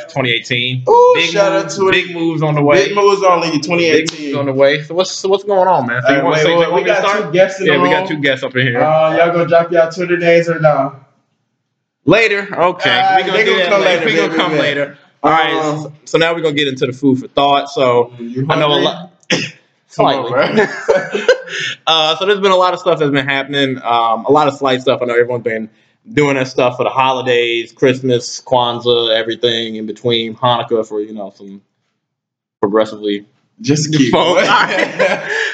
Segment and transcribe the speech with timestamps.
[0.00, 0.84] after 2018.
[0.88, 2.88] Ooh, big shout moves, out to big moves on the way.
[2.88, 4.26] Big moves only Big 2018.
[4.26, 4.82] moves on the way.
[4.82, 6.02] So what's so what's going on, man?
[6.02, 7.24] So All you right, want to wait, say wait, we got start?
[7.26, 8.80] two guests in Yeah, we got two guests up in here.
[8.80, 10.96] Uh, y'all gonna drop y'all Twitter names or no?
[12.04, 12.90] later, okay.
[13.00, 14.04] Uh, we gonna do gonna come later.
[14.04, 14.62] later, We gonna come baby.
[14.62, 14.98] later.
[15.22, 15.52] All right.
[15.54, 17.70] Um, so, so now we're gonna get into the food for thought.
[17.70, 19.12] So I know a lot.
[19.96, 20.30] Come on, Slightly.
[20.64, 21.24] bro.
[21.88, 23.76] uh, so there's been a lot of stuff that's been happening.
[23.78, 25.00] Um, a lot of slight stuff.
[25.02, 25.68] I know everyone's been
[26.08, 31.30] doing that stuff for the holidays, Christmas, Kwanzaa, everything in between, Hanukkah for you know
[31.30, 31.62] some
[32.60, 33.26] progressively
[33.60, 34.26] Just keep going.
[34.26, 35.00] All right.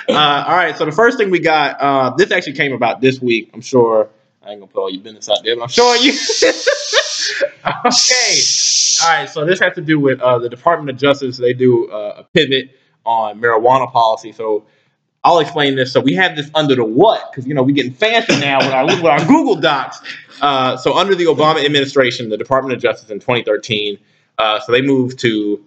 [0.08, 0.76] uh, all right.
[0.76, 3.50] So the first thing we got, uh, this actually came about this week.
[3.52, 4.08] I'm sure
[4.44, 6.12] I ain't gonna put all your business out there, but I'm sure you.
[7.86, 8.40] okay.
[9.02, 9.28] All right.
[9.28, 11.36] So this has to do with uh, the Department of Justice.
[11.36, 14.32] They do uh, a pivot on marijuana policy.
[14.32, 14.66] So
[15.24, 15.92] I'll explain this.
[15.92, 17.32] So we have this under the what?
[17.32, 20.00] Because you know we're getting fancy now with our with our Google Docs.
[20.40, 23.98] Uh, so under the Obama administration, the Department of Justice in 2013,
[24.38, 25.64] uh, so they moved to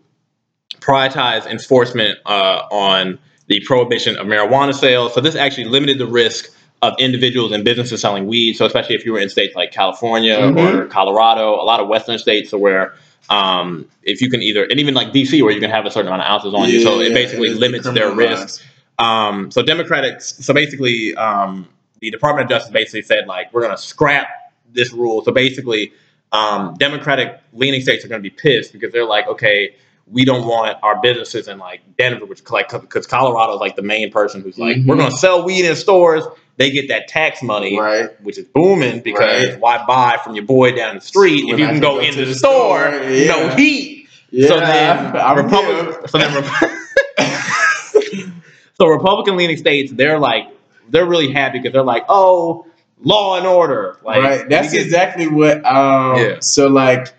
[0.80, 5.14] prioritize enforcement uh, on the prohibition of marijuana sales.
[5.14, 8.54] So this actually limited the risk of individuals and businesses selling weed.
[8.54, 10.84] So especially if you were in states like California Mhm.
[10.84, 12.94] or Colorado, a lot of Western states, where
[13.30, 16.08] um, if you can either, and even like DC, where you can have a certain
[16.08, 18.64] amount of ounces on you, so it Yeah, basically it's limits their risk.
[18.98, 21.68] Um, so Democratic, so basically, um,
[22.00, 24.30] the Department of Justice basically said like we're going to scrap
[24.74, 25.24] this rule.
[25.24, 25.94] So basically,
[26.32, 29.76] um, Democratic leaning states are going to be pissed because they're like, okay,
[30.08, 33.82] we don't want our businesses in like Denver, which like because Colorado is like the
[33.84, 34.86] main person who's like, Mhm.
[34.88, 36.24] we're going to sell weed in stores.
[36.58, 38.10] They get that tax money, Right.
[38.22, 39.60] which is booming because Right.
[39.60, 42.00] why buy from your boy down the street When if you I can go go
[42.00, 44.08] into the, the store, store, no heat.
[44.32, 46.72] Yeah, so then, I'm Republic, so then Rep-
[48.76, 50.48] so Republican leaning states, they're like,
[50.90, 52.66] they're really happy because they're like, oh,
[53.02, 53.98] law and order.
[54.04, 54.50] Like, right.
[54.50, 55.66] That's get- exactly what.
[55.66, 56.40] Um, Yeah.
[56.42, 57.14] So like,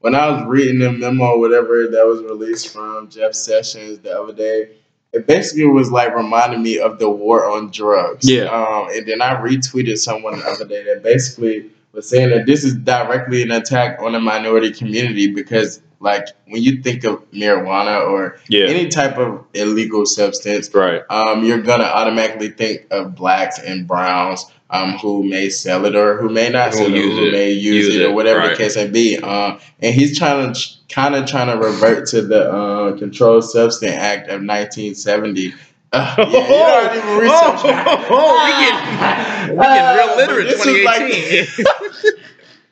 [0.00, 4.10] when I was reading the memo, or whatever that was released from Jeff Sessions the
[4.18, 4.68] other day,
[5.14, 8.28] it basically was like reminding me of the war on drugs.
[8.28, 8.44] Yeah.
[8.44, 12.64] Um, and then I retweeted someone the other day that basically was saying that this
[12.64, 18.04] is directly an attack on the minority community because, like, when you think of marijuana
[18.06, 21.02] or yeah, any type of illegal substance, right.
[21.08, 26.16] um, you're gonna automatically think of blacks and browns um, who may sell it or
[26.16, 28.40] who may not Who sell it, who it, may use, use it, it, or whatever
[28.40, 28.50] right.
[28.50, 29.18] the case may be.
[29.18, 33.92] Um, and he's trying to kind of trying to revert to the uh, Controlled Substance
[33.92, 35.54] Act of 1970.
[35.92, 37.02] Uh, yeah, that.
[37.06, 40.48] Oh, oh, we get we get real Uh, literate.
[40.48, 42.14] this like-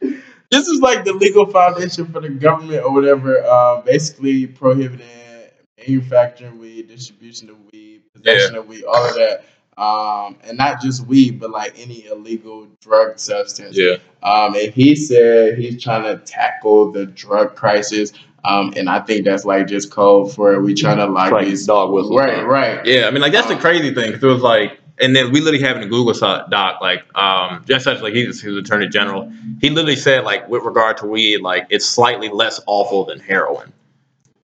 [0.50, 5.06] this is like the legal foundation for the government or whatever, uh, basically prohibiting
[5.78, 9.44] manufacturing weed, distribution of weed, possession of weed, all of that.
[9.78, 13.76] Um, and not just weed, but like any illegal drug substance.
[13.76, 18.12] yeah, Um, and he said he's trying to tackle the drug crisis.
[18.44, 21.66] Um, and I think that's like just code for we trying to like Like these
[21.66, 22.44] dog whistles, Right, huh?
[22.44, 22.84] right.
[22.86, 23.06] yeah.
[23.06, 24.12] I mean, like that's the crazy thing.
[24.12, 26.12] Cause it was like, and then we literally have in the Google
[26.50, 29.32] doc, like, um, Jeff Sessions, like he's he's Attorney General.
[29.60, 33.72] He literally said, like, with regard to weed, like it's slightly less awful than heroin.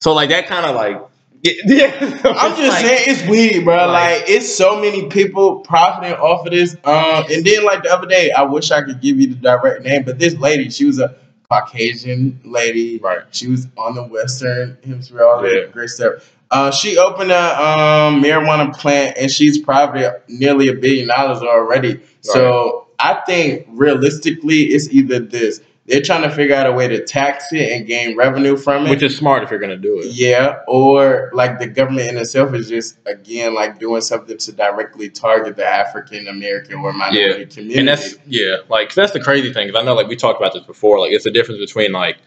[0.01, 1.03] So like that kind of like,
[1.67, 1.93] yeah.
[2.25, 3.77] I'm just like- saying it's weird, bro.
[3.77, 6.75] like- Like, it's so many people profiting off of this.
[6.85, 9.83] Um, and then like the other day, I wish I could give you the direct
[9.85, 11.15] name, but this lady, she was a
[11.51, 12.99] Caucasian lady.
[12.99, 13.21] Right.
[13.31, 15.61] She was on the Western Hemisphere, all Yeah.
[15.63, 16.35] that great stuff.
[16.51, 22.01] Uh, she opened a um, marijuana plant, and she's probably nearly a billion dollars already.
[22.23, 27.03] So I think realistically, it's either this: they're trying to figure out a way to
[27.05, 30.07] tax it and gain revenue from it, which is smart if you're gonna do it.
[30.07, 35.09] yeah, or like the government in itself is just again like doing something to directly
[35.09, 37.79] target the African American or minority community.
[37.79, 39.69] And that's yeah, Like, that's the crazy thing.
[39.69, 41.01] 'cause I know like we talked about this before.
[41.01, 42.19] Like it's the difference between like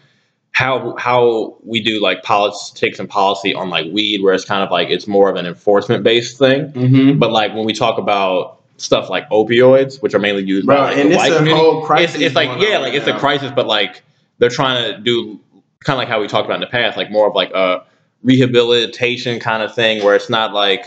[0.50, 4.70] how how we do like politics and policy on like weed, where it's kind of
[4.70, 6.70] like it's more of an enforcement based thing.
[6.72, 7.18] mm-hmm.
[7.18, 10.82] But like when we talk about stuff like opioids, which are mainly used Bro, by
[10.82, 13.06] like, and the it's white a community, whole crisis it's, it's like yeah, like it's
[13.06, 14.02] a crisis, but like
[14.38, 15.40] they're trying to do
[15.80, 17.84] kind of like how we talked about in the past, like more of like a
[18.22, 20.84] rehabilitation kind of thing, where it's not like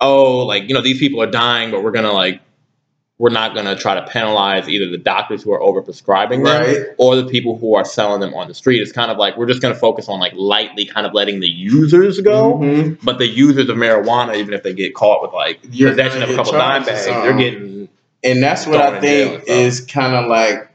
[0.00, 2.40] oh, like you know these people are dying, but we're gonna like
[3.18, 6.86] we're not gonna try to penalize either the doctors who are overprescribing them Right.
[6.98, 8.82] or the people who are selling them on the street.
[8.82, 11.48] It's kind of like we're just gonna focus on like lightly kind of letting the
[11.48, 12.58] users go.
[12.62, 12.98] Mhm.
[13.02, 16.30] But the users of marijuana, even if they get caught with like You're possession of
[16.30, 17.88] a couple dime bags, they're getting
[18.22, 20.68] and that's what I and think is kind of like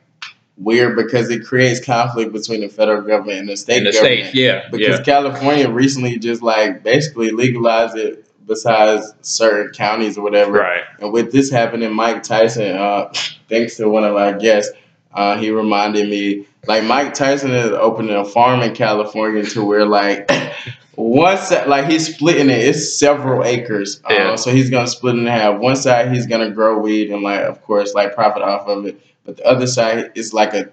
[0.58, 4.28] weird because it creates conflict between the federal government and the state in the government.
[4.30, 4.36] state.
[4.42, 10.52] Yeah, because yeah, California recently just like basically legalized it besides certain counties or whatever.
[10.60, 10.84] right.
[11.00, 13.14] And with this happening, Mike Tyson, uh,
[13.50, 14.74] thanks to one of our guests,
[15.14, 19.86] uh, he reminded me Like Mike Tyson is opening a farm in California to where
[19.86, 20.30] like
[20.96, 22.60] one side, like he's splitting it.
[22.60, 24.36] It's several acres, uh, Yeah.
[24.36, 25.60] so he's gonna split it in half.
[25.60, 29.00] One side he's gonna grow weed and like, of course, like profit off of it.
[29.26, 30.70] But the other side is like a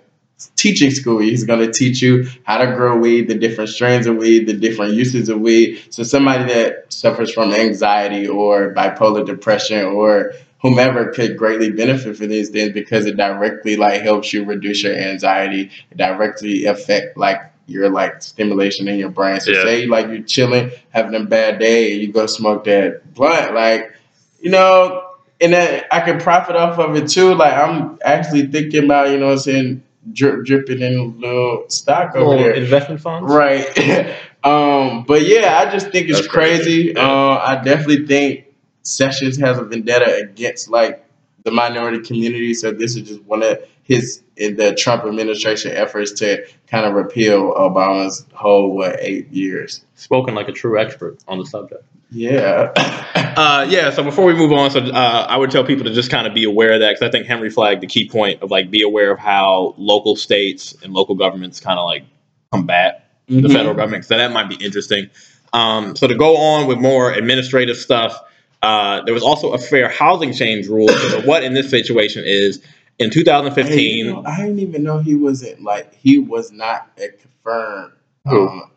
[0.56, 1.18] teaching school.
[1.18, 4.94] He's gonna teach you how to grow weed, the different strains of weed, the different
[4.94, 5.82] uses of weed.
[5.90, 12.28] So somebody that suffers from anxiety or bipolar depression or whomever could greatly benefit from
[12.28, 15.70] these things because it directly like helps you reduce your anxiety.
[15.90, 19.40] It directly affect like your like stimulation in your brain.
[19.40, 19.62] So Yeah.
[19.62, 23.92] say like you're chilling, having a bad day, and you go smoke that blunt, like
[24.40, 25.04] you know,
[25.40, 27.34] and then I can profit off of it too.
[27.34, 29.82] Like I'm actually thinking about, you know what I'm saying,
[30.12, 32.52] drip dripping in a little stock over Little there.
[32.54, 33.32] investment funds.
[33.32, 33.66] Right.
[34.44, 36.62] um, but yeah, I just think it's That's crazy.
[36.62, 36.92] crazy.
[36.96, 37.08] Yeah.
[37.08, 38.46] Uh, I definitely think
[38.82, 41.04] Sessions has a vendetta against like
[41.44, 42.54] the minority community.
[42.54, 46.94] So this is just one of his in the Trump administration efforts to kind of
[46.94, 49.84] repeal Obama's whole what eight years.
[49.94, 51.84] Spoken like a true expert on the subject.
[52.10, 52.72] Yeah.
[53.38, 53.90] Uh, yeah.
[53.90, 56.34] So before we move on, so uh, I would tell people to just kind of
[56.34, 58.82] be aware of that because I think Henry flagged the key point of like be
[58.82, 62.04] aware of how local states and local governments kind of like
[62.52, 63.52] combat the Mhm.
[63.52, 64.04] federal government.
[64.06, 65.10] So that might be interesting.
[65.52, 68.20] Um, so to go on with more administrative stuff,
[68.60, 70.88] uh, there was also a fair housing change rule.
[70.88, 72.60] So what in this situation is
[72.98, 74.06] in Hey, 2015.
[74.06, 77.92] you know, I didn't even know he wasn't like he was not a confirmed
[78.26, 78.48] Who?
[78.48, 78.70] um,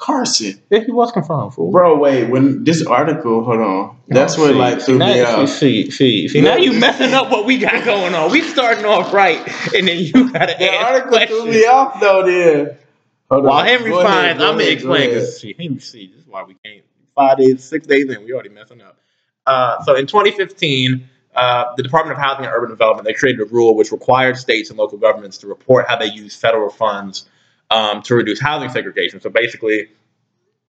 [0.00, 0.60] Carson.
[0.70, 1.70] Yeah, he was confirmed, fool.
[1.70, 3.98] Bro, wait, when this article, hold on.
[4.08, 5.48] That's Oh, what see, like threw me off.
[5.50, 8.32] See, see, see, now you messing up what we got going on.
[8.32, 9.38] We starting off right,
[9.74, 12.76] and then you gotta The ask article threw me off though then.
[13.30, 13.66] Hold While on.
[13.66, 16.44] Henry Go ahead, finds, go I'm gonna explain because see, Henry, see, this is why
[16.44, 16.82] we can't
[17.14, 18.96] five days, six days in, we already messing up.
[19.46, 23.44] Uh, so in 2015, uh, the Department of Housing and Urban Development they created a
[23.44, 27.26] rule which required states and local governments to report how they use federal funds
[27.70, 29.20] um, to reduce housing segregation.
[29.20, 29.88] So basically,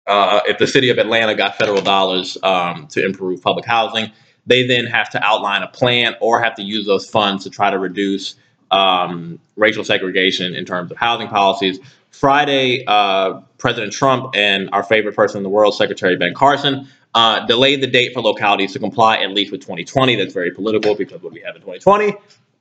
[0.07, 4.11] uh, if the city of Atlanta got federal dollars um, to improve public housing,
[4.47, 7.71] they then have to outline a plan or have to use those funds to try
[7.71, 8.35] to reduce
[8.71, 11.79] um, racial segregation in terms of housing policies.
[12.11, 17.47] Friday, uh, President Trump and our favorite person in the world, Secretary Ben Carson, uh,
[17.47, 20.17] delayed the date for localities to comply at least with 2020.
[20.17, 22.15] That's very political because what we have in 2020,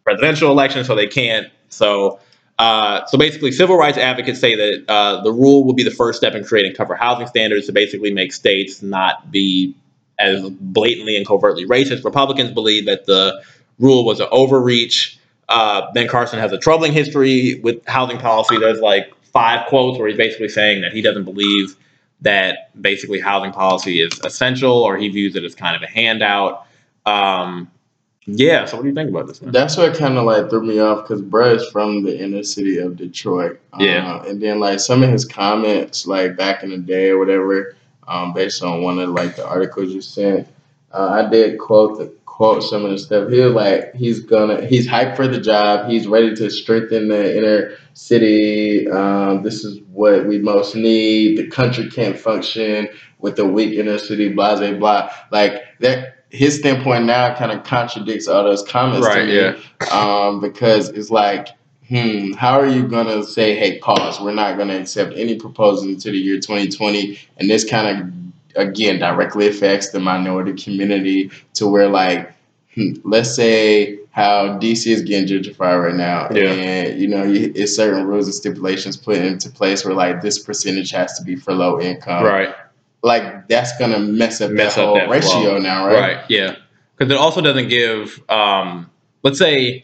[0.04, 1.48] presidential election, so they can't.
[1.70, 2.20] So,
[2.60, 6.18] uh, so basically, civil rights advocates say that uh, the rule will be the first
[6.18, 9.76] step in creating tougher housing standards to basically make states not be
[10.18, 12.04] as blatantly and covertly racist.
[12.04, 13.44] Republicans believe that the
[13.78, 15.20] rule was an overreach.
[15.48, 18.58] Uh, ben Carson has a troubling history with housing policy.
[18.58, 21.76] There's like five quotes where he's basically saying that he doesn't believe
[22.22, 26.66] that basically housing policy is essential or he views it as kind of a handout.
[27.06, 27.70] Um,
[28.30, 29.42] yeah, so what do you think about this?
[29.42, 29.54] Man?
[29.54, 32.78] That's what kind of like threw me off because bro is from the inner city
[32.78, 33.58] of Detroit.
[33.80, 34.16] Yeah.
[34.16, 37.78] Uh, and then like some of his comments, like back in the day or whatever,
[38.06, 40.46] um, based on one of like the articles you sent,
[40.92, 43.30] uh, I did quote the quote some of the stuff.
[43.30, 45.90] He was like, he's gonna, he's hyped for the job.
[45.90, 48.90] He's ready to strengthen the inner city.
[48.90, 51.38] Um, this is what we most need.
[51.38, 52.90] The country can't function
[53.20, 54.34] with the weak inner city.
[54.34, 55.12] Blah blah blah.
[55.32, 56.17] Like that.
[56.30, 59.56] His standpoint now kind of contradicts all those comments to me yeah.
[59.92, 61.48] um, because it's like,
[61.88, 64.20] hmm, how are you gonna say, hey, pause?
[64.20, 68.14] We're not gonna accept any proposals into the year 2020, and this kind of
[68.58, 72.34] again directly affects the minority community to where like,
[72.76, 76.50] hmm, let's say how DC is getting gentrified right now, Yeah.
[76.50, 80.90] and you know, it's certain rules and stipulations put into place where like this percentage
[80.92, 82.56] has to be for low income, right.
[83.04, 85.58] Like that's gonna mess up Mess that up whole that ratio flow.
[85.60, 86.00] now, right?
[86.18, 86.26] Right.
[86.30, 86.56] Yeah.
[86.98, 88.22] Because it also doesn't give.
[88.30, 88.90] Um,
[89.24, 89.84] let's say.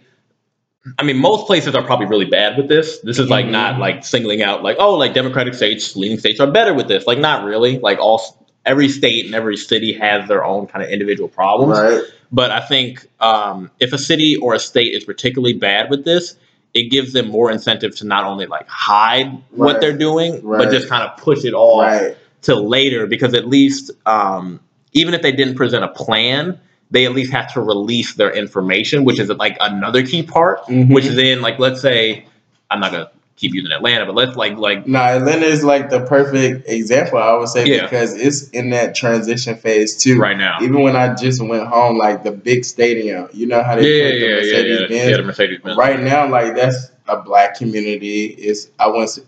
[1.00, 3.00] I mean, most places are probably really bad with this.
[3.00, 3.52] This is like Mhm.
[3.52, 7.08] not like singling out like oh like Democratic states, leaning states are better with this.
[7.08, 7.80] Like not really.
[7.80, 8.22] Like all
[8.66, 11.80] every state and every city has their own kind of individual problems.
[11.80, 12.02] Right.
[12.34, 16.36] But I think um, if a city or a state is particularly bad with this,
[16.74, 20.66] it gives them more incentive to not only like hide what they're doing, Right.
[20.66, 22.18] but just kind of push it off Right.
[22.44, 24.60] Till later because at least um,
[24.92, 26.60] even if they didn't present a plan
[26.92, 30.94] they at least have to release their information which is like another key part Mhm.
[30.94, 32.24] which is in like let's say
[32.70, 36.02] i'm not gonna keep using atlanta but let's like like No, Atlanta is like the
[36.06, 37.82] perfect example, I would say, Yeah.
[37.84, 40.20] because it's in that transition phase too.
[40.20, 43.76] right now Even when I just went home, like the big stadium, you know how
[43.76, 45.10] they yeah put the yeah yeah Mercedes yeah, Benz.
[45.10, 48.26] yeah the mercedes benz Right now, like that's a black community.
[48.26, 49.24] It's I say,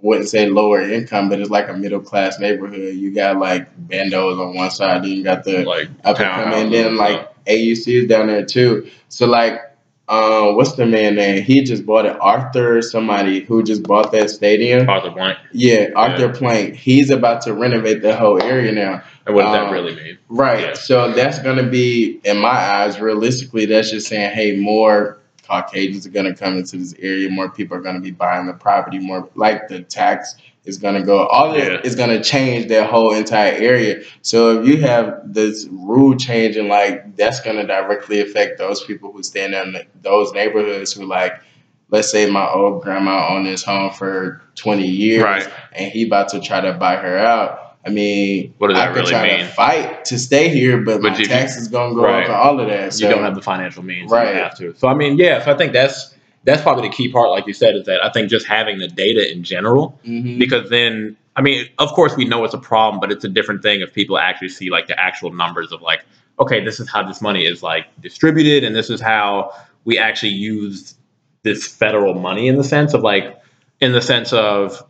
[0.00, 2.94] wouldn't say lower income, but it's like a middle class neighborhood.
[2.94, 6.64] You got like bandos on one side, then you got the like up and coming,
[6.64, 8.90] and then like AUC is down there too.
[9.08, 9.60] So like
[10.08, 11.42] uh, what's the man name?
[11.42, 12.16] He just bought it.
[12.20, 14.88] Arthur, somebody who just bought that stadium.
[14.88, 15.38] Arthur Blank.
[15.52, 16.76] Yeah, Arthur Blank.
[16.76, 19.02] He's about to renovate the whole area now.
[19.26, 20.18] And what does that Um, really mean?
[20.28, 20.60] Right.
[20.60, 20.72] Yeah.
[20.74, 26.10] So that's to be, in my eyes, realistically, that's just saying, hey, more Caucasians are
[26.10, 27.28] going to come into this area.
[27.30, 28.98] More people are going to be buying the property.
[28.98, 30.34] More like the tax
[30.64, 31.26] is going to go.
[31.28, 31.74] All of Yeah.
[31.74, 34.02] it is going to change that whole entire area.
[34.22, 39.12] So if you have this rule changing, like that's going to directly affect those people
[39.12, 41.40] who stand in those neighborhoods who like.
[41.88, 45.48] Let's say my old grandma owned this home for 20 years Right.
[45.72, 47.65] and he about to try to buy her out.
[47.86, 49.46] I mean, What does I that could really try mean?
[49.46, 52.24] to fight to stay here, but, But my taxes gonna go Right.
[52.24, 52.94] up and all of that.
[52.94, 54.10] So, you don't have the financial means.
[54.10, 54.34] Right.
[54.34, 54.74] You have to.
[54.76, 55.44] So I mean, yeah.
[55.44, 56.14] So I think that's
[56.44, 58.86] that's probably the key part, like you said, is that I think just having the
[58.88, 60.38] data in general, Mhm.
[60.38, 63.62] because then I mean, of course we know it's a problem, but it's a different
[63.62, 66.00] thing if people actually see like the actual numbers of like,
[66.40, 69.52] okay, this is how this money is like distributed, and this is how
[69.84, 70.94] we actually use
[71.42, 73.36] this federal money in the sense of like,
[73.80, 74.82] in the sense of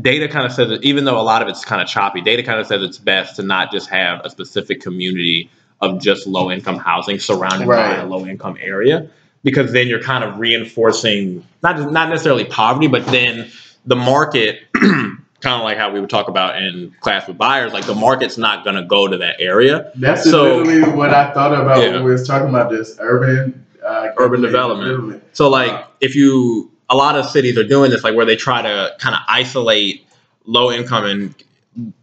[0.00, 2.42] data kind of says that even though a lot of it's kind of choppy, data
[2.42, 6.50] kind of says it's best to not just have a specific community of just low
[6.50, 9.08] income housing surrounded by a low income area
[9.42, 13.50] because then you're kind of reinforcing not just, not necessarily poverty, but then
[13.86, 17.84] the market, kind of like how we would talk about in class with buyers, like
[17.84, 19.92] the market's not going to go to that area.
[19.96, 21.92] That's So- literally what I thought about Yeah.
[21.92, 25.22] when we was talking about this urban uh, Urban development.
[25.34, 28.62] So like if you a lot of cities are doing this like where they try
[28.62, 30.06] to kind of isolate
[30.44, 31.34] low income and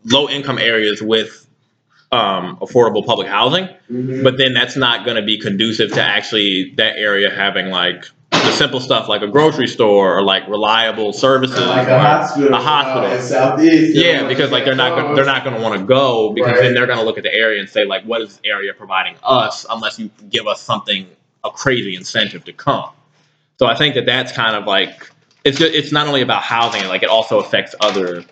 [0.06, 1.48] low income areas with
[2.12, 4.24] um, affordable public housing, Mhm.
[4.24, 8.52] but then that's not going to be conducive to actually that area having like the
[8.52, 11.58] simple stuff like a grocery store or like reliable services.
[11.60, 13.10] like a hospital, a hospital.
[13.12, 13.96] uh, in southeast.
[13.96, 16.62] yeah, because like they're not gonna, they're not going to want to go because Right.
[16.64, 18.74] then they're going to look at the area and say like, what is this area
[18.74, 19.66] providing us?
[19.70, 21.08] Unless you give us something
[21.46, 22.90] a crazy incentive to come.
[23.62, 25.08] So I think that that's kind of like
[25.44, 28.26] it's ju- it's not only about housing, like it also affects other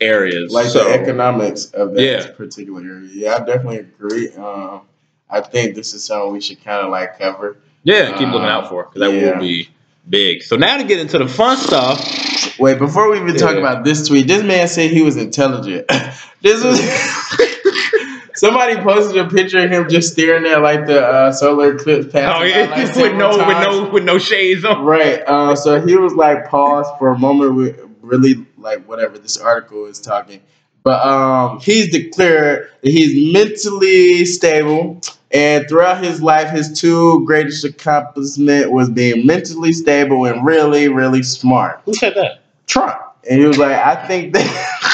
[0.00, 0.52] areas.
[0.52, 2.30] like so, the economics of that Yeah.
[2.30, 3.08] particular area.
[3.12, 4.30] Yeah, I definitely agree.
[4.34, 4.82] Um,
[5.28, 7.56] I think this is something we should kind of like cover.
[7.82, 9.32] yeah, keep looking out for because that yeah.
[9.32, 9.68] will be
[10.08, 10.44] big.
[10.44, 12.56] So now to get into the fun stuff.
[12.60, 15.88] Wait, before we even talk about this tweet, this man said he was intelligent.
[16.40, 16.78] this was
[18.36, 22.28] somebody posted a picture of him just staring at like the uh, solar eclipse passing.
[22.28, 24.84] Oh by, yeah, like, with no several with no with no shades on.
[24.84, 25.22] Right.
[25.26, 29.86] Uh, so he was like paused for a moment with really like whatever this article
[29.86, 30.40] is talking.
[30.84, 35.00] But um, he's declared that he's mentally stable,
[35.32, 41.24] and throughout his life, his two greatest accomplishment was being mentally stable and really, really
[41.24, 41.80] smart.
[41.86, 42.42] Who said that?
[42.68, 44.92] Trump, and he was like, I think that.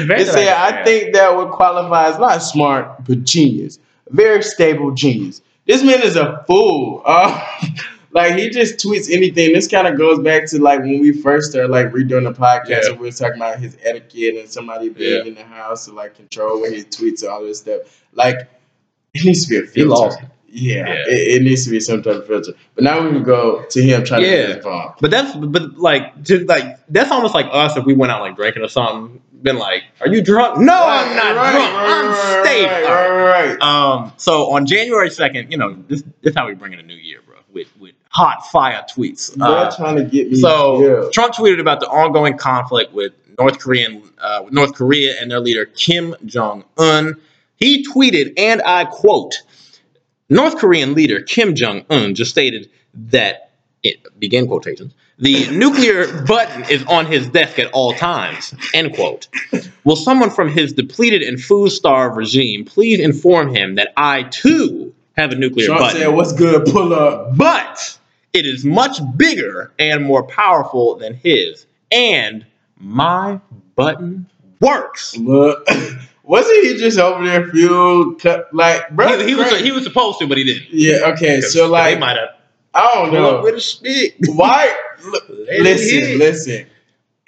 [0.00, 3.78] He said, I think that would qualify as not smart, but genius.
[4.10, 5.42] Very stable genius.
[5.66, 7.02] This man is a fool.
[7.04, 7.40] Uh,
[8.12, 9.52] like he just tweets anything.
[9.52, 12.68] This kind of goes back to like when we first started like redoing the podcast
[12.68, 12.90] Yeah.
[12.90, 15.28] and we were talking about his etiquette and somebody being Yeah.
[15.28, 17.80] in the house to like control what he tweets and all this stuff.
[18.12, 18.48] Like
[19.14, 19.74] it needs to be a filter.
[19.80, 20.18] He lost.
[20.48, 21.04] Yeah, Yeah.
[21.08, 22.52] It, it needs to be some type of filter.
[22.74, 24.92] But now we can go to him trying to get his phone.
[25.00, 28.36] But that's but like to like that's almost like us if we went out like
[28.36, 29.20] drinking or something.
[29.42, 30.58] Been like, are you drunk?
[30.60, 31.74] No, I'm not Right, drunk.
[31.74, 32.72] right, I'm right, stable.
[32.72, 33.60] Right, right, right.
[33.60, 36.94] Um, so on January second, you know, this this how we bring in a new
[36.94, 39.36] year, bro, with with hot fire tweets.
[39.36, 40.36] You're Uh, trying to get me.
[40.40, 41.10] so.
[41.12, 45.40] Trump tweeted about the ongoing conflict with North Korean uh, with North Korea and their
[45.40, 47.14] leader Kim Jong Un.
[47.56, 49.42] He tweeted, and I quote:
[50.28, 53.50] North Korean leader Kim Jong Un just stated that
[53.82, 54.92] it began quotations.
[55.18, 58.54] The nuclear button is on his desk at all times.
[58.74, 59.28] End quote.
[59.84, 65.32] Will someone from his depleted and food-starved regime please inform him that I too have
[65.32, 66.00] a nuclear Trump button?
[66.00, 66.66] said, "What's good?
[66.66, 67.98] Pull up." but
[68.34, 71.66] it is much bigger and more powerful than his.
[71.90, 72.44] And
[72.78, 73.40] my
[73.76, 74.26] button
[74.60, 75.16] works.
[75.16, 75.66] Look,
[76.26, 79.18] wasn't he just over there fuel cut like bro?
[79.18, 80.66] He, he was he was supposed to, but he didn't.
[80.70, 81.12] yeah.
[81.12, 82.30] Okay, so they like might have
[82.74, 84.16] I don't know with a stick.
[84.26, 84.74] why.
[85.06, 86.18] Look, listen, hit.
[86.18, 86.66] listen.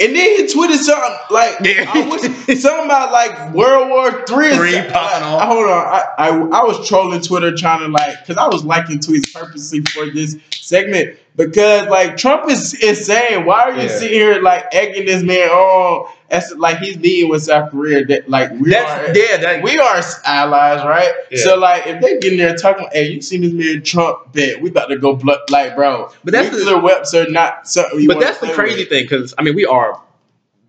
[0.00, 1.90] And then he tweeted something like Yeah.
[1.92, 2.22] I wish,
[2.60, 4.52] something about like World War Three.
[4.52, 4.92] or Three something.
[4.92, 5.42] popping I- off.
[5.42, 6.28] I- hold on, I, I
[6.60, 10.36] I was trolling Twitter trying to like because I was liking tweets purposely for this
[10.50, 13.44] segment because like Trump is insane.
[13.44, 13.88] Why are you Yeah.
[13.88, 18.04] sitting here like egging this man on as like he's meeting with South Korea?
[18.04, 19.36] That like we are yeah.
[19.38, 21.12] That, we are allies, right?
[21.30, 21.42] Yeah.
[21.42, 24.32] So like, if they get in there talking, hey, you seen this man Trump?
[24.32, 26.10] Bet we about to go blood, like, bro.
[26.24, 28.06] But that's the- weapons are not something.
[28.06, 28.88] But that's the crazy with.
[28.90, 30.00] thing because I mean we are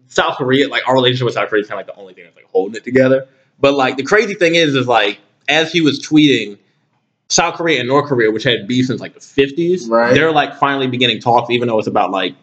[0.07, 0.67] South Korea.
[0.69, 2.45] Like our relationship with South Korea is kind of like the only thing that's like
[2.45, 3.27] holding it together.
[3.59, 6.57] But like the crazy thing is, is like as he was tweeting,
[7.27, 10.13] South Korea and North Korea, which had beef since like the fifties, Right.
[10.13, 12.35] they're like finally beginning talks, even though it's about like,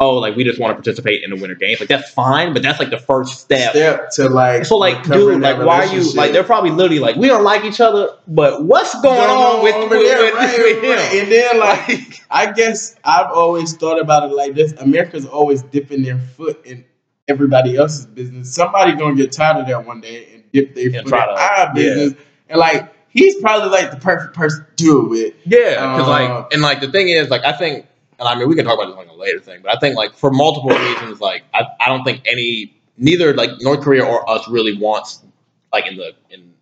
[0.00, 1.80] oh, like we just want to participate in the Winter Games.
[1.80, 3.70] Like that's fine, but that's like the first step.
[3.70, 4.64] Step to like.
[4.64, 6.32] So like, dude, like, why are you like?
[6.32, 9.90] They're probably literally like, we don't like each other, but what's going Going on with,
[9.90, 10.90] with, there, with, right, with him?
[10.90, 11.22] right.
[11.22, 16.02] And then like, I guess I've always thought about it like this: America's always dipping
[16.02, 16.84] their foot in
[17.28, 18.52] everybody else's business.
[18.54, 21.74] Somebody gonna get tired of that one day and dip their And foot in our
[21.74, 22.20] business.
[22.48, 25.34] And like, he's probably like the perfect person to do it with.
[25.44, 27.86] Yeah, because Uh, like, and like the thing is, like, I think,
[28.22, 29.96] and I mean, we can talk about this on a later thing, but I think
[29.96, 34.28] like for multiple reasons, like, I, I don't think any, neither like North Korea or
[34.30, 35.22] us really wants,
[35.72, 36.52] like, in the in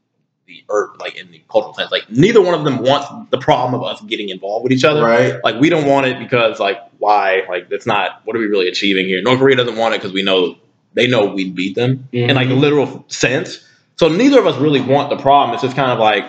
[0.47, 3.81] the earth, like in the cultural sense, like, neither one of them wants the problem
[3.81, 5.02] of us getting involved with each other.
[5.05, 5.37] Right.
[5.45, 7.43] Like, we don't want it because, like, why?
[7.49, 9.23] Like, that's not what are we really achieving here?
[9.23, 10.57] North Korea doesn't want it because we know
[10.95, 12.61] they know we'd beat them in like the Mhm.
[12.61, 13.61] literal sense.
[13.97, 15.55] So neither of us really want the problem.
[15.55, 16.25] It's just kind of like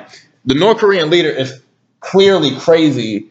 [0.46, 1.62] the North Korean leader is
[2.00, 3.31] clearly crazy,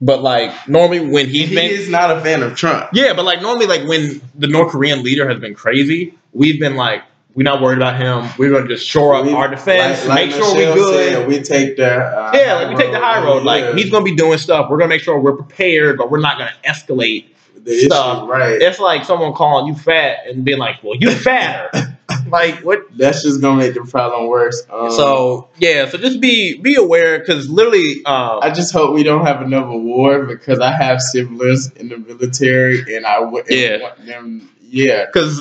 [0.00, 2.90] but like normally when he's he been is not a fan of Trump.
[2.92, 6.76] yeah, but like normally like when the North Korean leader has been crazy, we've been
[6.76, 7.02] like
[7.34, 8.30] we're not worried about him.
[8.38, 11.12] We're gonna just shore up We- our defense, like- like make sure we good.
[11.12, 13.42] said, we take the uh, yeah, like we take the high road.
[13.44, 13.74] Like yeah.
[13.74, 14.70] he's gonna be doing stuff.
[14.70, 17.26] We're gonna make sure we're prepared, but we're not gonna escalate.
[17.64, 18.28] the issue, stuff.
[18.28, 18.60] right?
[18.60, 21.70] It's like someone calling you fat and being like, "Well, you fatter."
[22.34, 22.80] like what?
[22.96, 24.62] That's just gonna make the problem worse.
[24.70, 29.02] Um, So yeah, so just be be aware because literally, um, I just hope we
[29.02, 33.80] don't have another war because I have siblings in the military and I wouldn't Yeah.
[33.80, 34.50] want them.
[34.68, 35.40] Yeah, because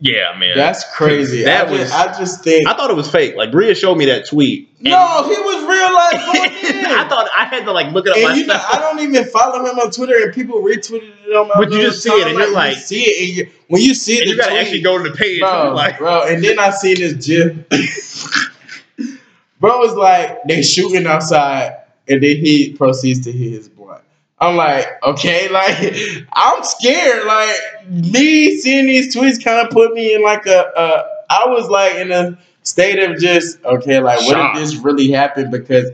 [0.00, 1.44] yeah, man, that's crazy.
[1.44, 2.66] That I, was- just, I just think.
[2.66, 3.36] I thought it was fake.
[3.36, 4.68] Like Bria showed me that tweet.
[4.80, 6.90] no, he was real life.
[6.92, 8.54] I thought I had to like look it up And you know.
[8.54, 11.54] I don't even follow him on Twitter, and people retweeted it on my.
[11.56, 13.94] But you just see it, and you're like- you see it, and you, when you
[13.94, 15.40] see it, you gotta tweet, actually go to the page.
[15.40, 16.22] bro, and like, bro.
[16.26, 17.54] And then I seen this gif.
[19.60, 21.76] bro was like, they shooting outside,
[22.08, 23.70] and then he proceeds to hit his.
[24.40, 25.94] I'm like, okay, like
[26.32, 27.26] I'm scared.
[27.26, 27.56] Like
[27.88, 31.04] me seeing these tweets kind of put me in like a, a.
[31.30, 34.56] I was like in a state of just okay, like what Shock.
[34.56, 35.50] if this really happened?
[35.50, 35.90] Because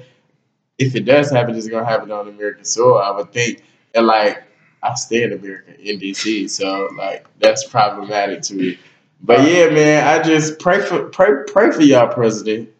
[0.78, 2.98] if it does happen, it's gonna happen on American soil.
[2.98, 3.62] I would think,
[3.94, 4.42] and like
[4.82, 8.78] I stay in America, in DC, so like that's problematic to me.
[9.22, 12.70] But yeah, man, I just pray for pray pray for y'all president.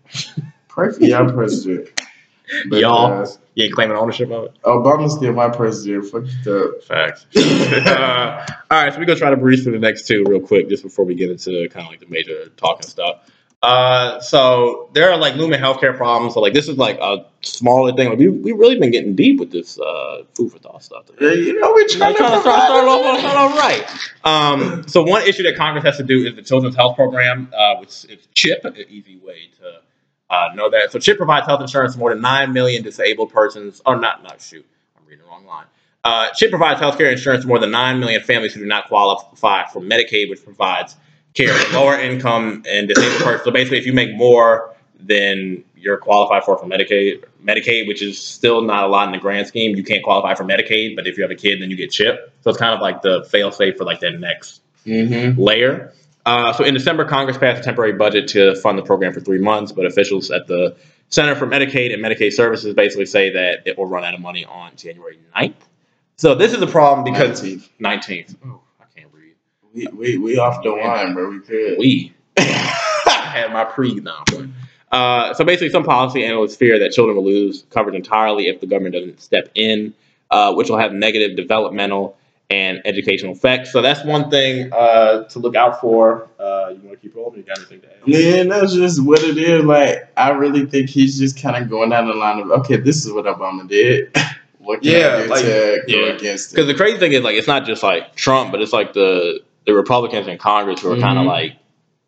[0.69, 1.96] Pray for y'all president.
[2.71, 3.09] Y'all.
[3.21, 4.63] Because you ain't claiming ownership of it.
[4.63, 6.05] Obama's still my president.
[6.07, 6.83] Fuck up.
[6.85, 7.27] Facts.
[7.37, 10.69] uh, all right, so we're gonna try to breeze through the next two real quick,
[10.69, 13.31] just before we get into kind of like the major talking stuff.
[13.63, 16.35] Uh, so there are like looming healthcare problems.
[16.35, 18.11] So like this is like a smaller thing.
[18.11, 21.07] Like we we really been getting deep with this uh, food for thought stuff.
[21.21, 23.21] Yeah, you know we're Trying trying to to start, start off provide.
[23.21, 23.91] start off right.
[24.25, 27.77] Um, so one issue that Congress has to do is the Children's Health Program, uh,
[27.77, 29.81] which is CHIP, an easy way to
[30.31, 30.91] uh, know that.
[30.93, 33.81] So CHIP provides health insurance to more than nine million disabled persons.
[33.87, 35.67] Oh, not not shoot, I'm reading the wrong line.
[36.05, 38.89] Uh, CHIP provides health care insurance to more than nine million families who do not
[38.89, 40.97] qualify for Medicaid, which provides
[41.35, 43.45] care for lower income and disabled persons.
[43.45, 48.19] So basically, if you make more than you're qualified for for Medicaid, Medicaid, which is
[48.25, 50.97] still not a lot in the grand scheme, you can't qualify for Medicaid.
[50.97, 52.33] But if you have a kid, then you get CHIP.
[52.43, 55.41] So it's kind of like the fail safe for like that next Mm-hmm.
[55.41, 55.93] layer.
[56.27, 59.39] Uh, so in December, Congress passed a temporary budget to fund the program for three
[59.39, 60.77] months, but officials at the
[61.09, 64.45] Center for Medicaid and Medicaid Services basically say that it will run out of money
[64.45, 65.55] on January 9th.
[66.17, 67.69] So this is a problem because 19th.
[67.81, 68.37] 19th.
[68.45, 69.35] Oh, I can't read.
[69.73, 71.31] We, we we off the line, bro.
[71.31, 71.79] We could.
[71.79, 72.13] We.
[72.39, 74.25] I had my pre now.
[74.91, 78.67] Uh, so basically, some policy analysts fear that children will lose coverage entirely if the
[78.67, 79.95] government doesn't step in,
[80.31, 82.17] uh, which will have negative developmental
[82.49, 83.73] and educational effects.
[83.73, 86.29] So that's one thing uh, to look out for.
[86.39, 87.39] Uh, you want to keep rolling?
[87.39, 88.07] You got anything to add?
[88.07, 89.65] Man, that's just what it is.
[89.65, 93.05] Like, I really think he's just kind of going down the line of, okay, this
[93.05, 94.15] is what Obama did.
[94.59, 96.13] what can Yeah, I do like- to go yeah.
[96.13, 98.93] against Because the crazy thing is, like, it's not just like Trump, but it's like
[98.93, 101.57] the the Republicans in Congress who are kind of like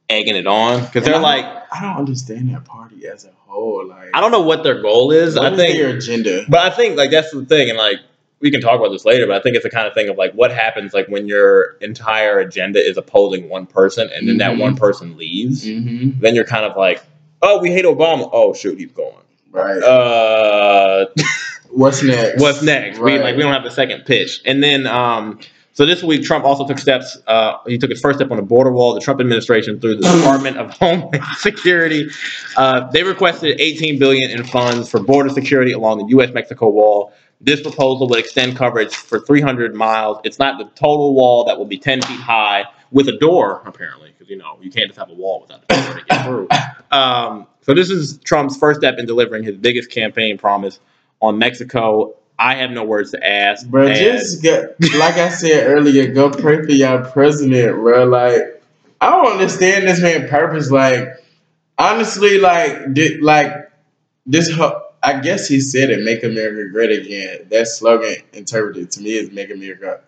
[0.09, 3.85] egging it on because they're I like, I don't understand that party as a whole.
[3.87, 5.35] Like, I don't know what their goal is.
[5.35, 6.45] what I is think their agenda.
[6.49, 7.97] But I think like that's the thing, and like
[8.41, 9.27] we can talk about this later.
[9.27, 11.73] But I think it's the kind of thing of like what happens like when your
[11.81, 14.61] entire agenda is opposing one person, and then that Mhm.
[14.61, 15.65] one person leaves.
[15.67, 16.21] Mm-hmm.
[16.21, 17.03] Then you're kind of like,
[17.43, 18.29] oh, we hate Obama.
[18.33, 19.15] Oh shoot, he's going.
[19.51, 19.83] Right.
[19.83, 21.07] Uh,
[21.71, 22.41] what's next?
[22.41, 22.99] what's next?
[22.99, 24.41] We like we don't have the second pitch.
[24.45, 25.41] And then um,
[25.73, 27.17] so this week Trump also took steps.
[27.27, 28.95] Uh, he took his first step on the border wall.
[28.95, 32.09] The Trump administration through the Department of Homeland Security,
[32.57, 37.13] uh, they requested 18 billion in funds for border security along the U.S.-Mexico wall.
[37.41, 40.19] This proposal would extend coverage for 300 miles.
[40.25, 44.11] It's not the total wall that will be 10 feet high, with a door apparently
[44.11, 46.49] because you know you can't just have a wall without a door to get through.
[46.91, 50.81] Um, so this is Trump's first step in delivering his biggest campaign promise
[51.21, 52.15] on Mexico.
[52.39, 53.67] I have no words to ask.
[53.67, 58.07] Bro, just get, like I said earlier, go pray for your president, bro.
[58.07, 58.63] Like,
[59.03, 60.71] I don't understand this man purpose.
[60.71, 61.09] Like,
[61.77, 63.53] honestly, like, did, like
[64.25, 64.51] this.
[64.51, 64.85] ho-
[65.17, 69.31] I guess he said it, "Make America Great Again." That slogan interpreted to me is
[69.33, 70.01] "Make America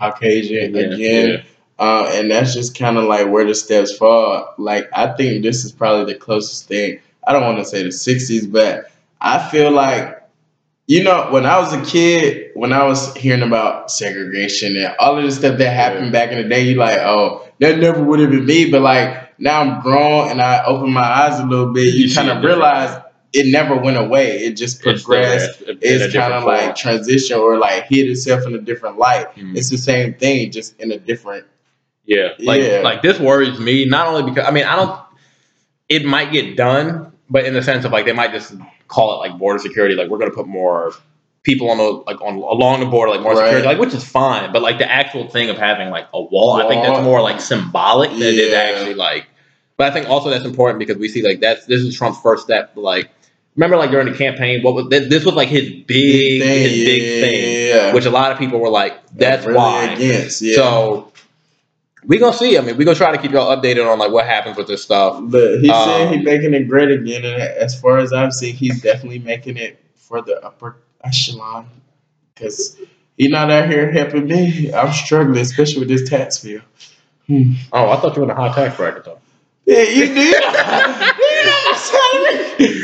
[0.00, 1.36] Caucasian Yeah, again." yeah.
[1.78, 4.52] Uh, and that's just kind of like where the steps fall.
[4.58, 6.98] Like, I think this is probably the closest thing.
[7.26, 10.16] I don't want to say the '60s, but I feel like
[10.86, 15.18] you know, when I was a kid, when I was hearing about segregation and all
[15.18, 16.12] of the stuff that happened Yeah.
[16.12, 18.70] back in the day, you're like, oh, that never would have been me.
[18.70, 22.14] But like now I'm grown and I open my eyes a little bit, you, You
[22.14, 22.98] kind of realize
[23.32, 24.38] it never went away.
[24.38, 25.60] It just It's progressed.
[25.62, 29.26] a It's kind of like transition or like hid itself in a different light.
[29.36, 29.56] Mhm.
[29.56, 31.44] It's the same thing, just in a different.
[32.06, 32.80] Yeah, like Yeah.
[32.82, 34.98] like this worries me not only because I mean I don't.
[35.88, 38.54] It might get done, but in the sense of like they might just
[38.88, 39.94] call it like border security.
[39.94, 40.92] Like we're gonna put more
[41.42, 43.44] people on the like on along the border, like more Right.
[43.44, 44.52] security, like which is fine.
[44.52, 47.40] But like the actual thing of having like a wall, I think that's more like
[47.40, 48.58] symbolic than it is Yeah.
[48.58, 49.26] actually like.
[49.76, 52.42] But I think also that's important because we see like that's this is Trump's first
[52.44, 52.72] step.
[52.74, 53.10] Like
[53.58, 56.84] remember like during the campaign, what was this, this was like his big thing, his
[56.84, 57.92] big thing, yeah.
[57.92, 59.84] which a lot of people were like, that's Really why.
[59.92, 60.40] against.
[60.40, 60.54] Yeah.
[60.54, 61.12] So
[62.04, 62.56] we gonna see.
[62.56, 64.82] I mean, we gonna try to keep y'all updated on like what happens with this
[64.82, 65.20] stuff.
[65.24, 68.54] But he said Um, he's making it great again, and as far as I've seen,
[68.54, 71.68] he's definitely making it for the upper echelon.
[72.36, 72.78] Cause
[73.16, 74.72] he's not out here helping me.
[74.72, 76.60] I'm struggling, especially with this tax bill.
[77.26, 77.54] Hmm.
[77.72, 79.18] Oh, I thought you were in a high tax bracket though.
[79.66, 80.16] Yeah, you did.
[80.16, 82.54] you know my salary.
[82.60, 82.77] A-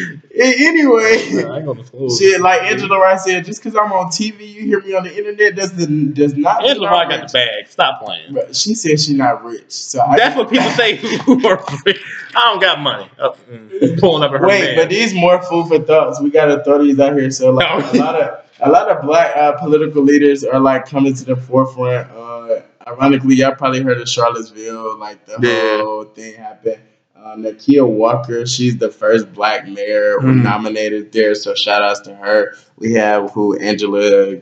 [0.44, 1.02] Anyway,
[1.50, 2.18] I ain't gonna disclose.
[2.18, 5.16] shit, like Angela Rye said, just because I'm on TV, you hear me on the
[5.16, 6.60] internet, does the does not.
[6.62, 7.68] mean Angela I'm Rye got the bag.
[7.68, 8.32] Stop playing.
[8.34, 12.00] But she said she's not rich, so I, That's what people say who are rich.
[12.36, 13.08] I don't got money.
[13.18, 14.76] Oh, mm, pulling up at her Wait, man.
[14.76, 16.20] but these more food for thoughts.
[16.20, 17.30] We gotta throw these out here.
[17.30, 18.00] So like No.
[18.00, 21.36] a lot of a lot of black uh, political leaders are like coming to the
[21.36, 22.10] forefront.
[22.10, 25.78] Uh, ironically, y'all probably heard of Charlottesville, like the Yeah.
[25.82, 26.78] whole thing happened.
[27.24, 30.42] Uh, Nikuyah Walker, she's the first black mayor Mhm.
[30.42, 32.52] nominated there, so shout outs to her.
[32.78, 34.36] We have who Angela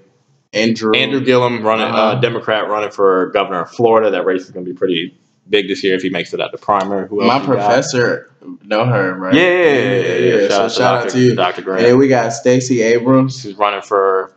[0.53, 2.21] Andrew Andrew Gillum running, uh, Uh-huh.
[2.21, 4.11] Democrat running for governor of Florida.
[4.11, 5.14] That race is gonna be pretty
[5.49, 7.07] big this year if he makes it out the primary.
[7.09, 7.47] Who else My you got?
[7.47, 8.31] professor
[8.66, 9.33] know her, right?
[9.35, 10.40] Yeah, yeah, yeah, yeah.
[10.40, 11.35] So Shout, shout out to you.
[11.37, 11.62] Dr.
[11.62, 11.81] Grant.
[11.83, 13.40] And then we got Stacey Abrams.
[13.40, 14.33] She's running for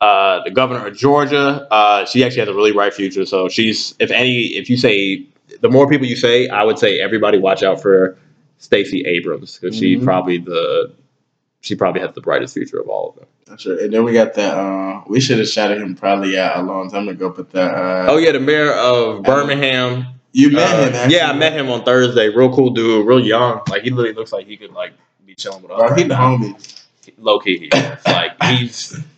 [0.00, 1.66] uh, the governor of Georgia.
[1.70, 3.26] Uh, she actually has a really bright future.
[3.26, 5.26] So she's, if any, if you say
[5.60, 8.16] the more people you say, I would say everybody watch out for
[8.58, 10.04] Stacey Abrams because she Mhm.
[10.04, 10.92] probably the
[11.60, 13.26] she probably has the brightest future of all of them.
[13.48, 13.78] Not sure.
[13.82, 14.56] And then we got that.
[14.56, 17.30] Uh, we should have shouted him probably out a long time ago.
[17.30, 20.06] But the uh, Oh yeah, the mayor of Birmingham.
[20.32, 20.94] you met Uh, him.
[20.94, 21.16] Actually.
[21.16, 22.28] yeah, I met him on Thursday.
[22.28, 23.62] Real cool dude, real young.
[23.68, 24.92] Like he literally looks like he could like
[25.26, 25.78] be chilling with us.
[25.80, 26.84] Bro, he the homie.
[27.18, 28.06] Low key, he is.
[28.06, 28.96] like he's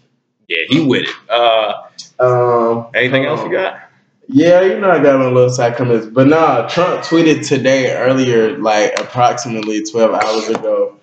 [0.51, 1.31] yeah, he with it.
[1.31, 1.85] Uh,
[2.19, 3.81] Um, anything else you got?
[4.27, 6.69] Yeah, you know I got my little side comments, but nah.
[6.69, 10.97] Trump tweeted today earlier, like approximately twelve hours ago.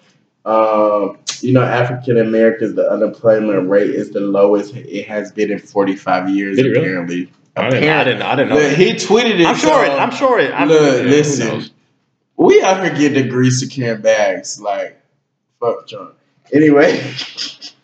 [0.45, 5.59] Um, you know, African Americans, the unemployment rate is the lowest it has been in
[5.59, 6.57] forty five years.
[6.57, 6.79] Really?
[6.79, 8.55] apparently, I didn't, I didn't, I didn't know.
[8.55, 9.47] Look, he tweeted it.
[9.47, 9.89] I'm sure it.
[9.89, 10.53] I'm sure it.
[10.53, 11.65] I'm, Look, yeah, who listen.
[12.37, 14.61] We out here getting degrees securing bags.
[14.61, 15.01] Like,
[15.59, 16.15] fuck Trump.
[16.53, 16.93] Anyway,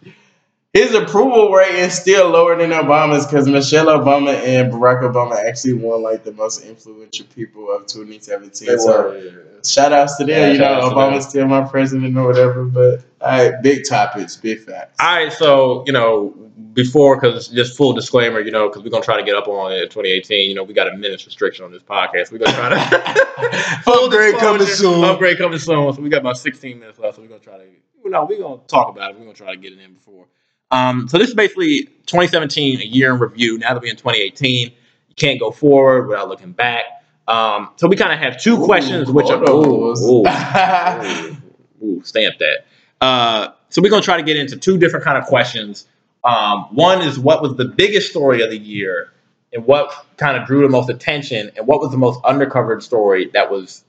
[0.74, 5.74] his approval rate is still lower than Obama's because Michelle Obama and Barack Obama actually
[5.74, 8.80] won like the most influential people of 2017.
[8.80, 9.32] so
[9.64, 10.30] shout outs to them.
[10.30, 12.66] Yeah, you know, shout outs Obama's still my president or whatever.
[12.66, 14.98] But all right, big topics, big facts.
[15.00, 16.34] All right, so you know,
[16.74, 19.72] before because just full disclaimer, you know, because we're gonna try to get up on
[19.72, 20.50] it in 2018.
[20.50, 22.32] You know, we got a minutes restriction on this podcast.
[22.32, 25.04] We're gonna try to full Upgrade coming disclosure, soon.
[25.04, 25.94] Upgrade coming soon.
[25.94, 27.18] So we got about 16 minutes left.
[27.18, 27.66] So we're gonna try to,
[28.04, 29.20] you know, we're gonna talk about it.
[29.20, 30.26] We're gonna try to get it in before.
[30.74, 33.60] Um, so this is basically 2017, a year in review.
[33.60, 36.86] Now that we're in 2018, you can't go forward without looking back.
[37.28, 40.26] Um, so we kind of have two questions, which are ooh, ooh,
[41.84, 42.66] ooh, ooh, stamp that.
[43.00, 45.88] Uh, so we're gonna try to get into two different kind of questions.
[46.24, 49.14] Um, one is what was the biggest story of the year,
[49.54, 53.30] and what kind of drew the most attention, and what was the most undercovered story
[53.34, 53.86] that was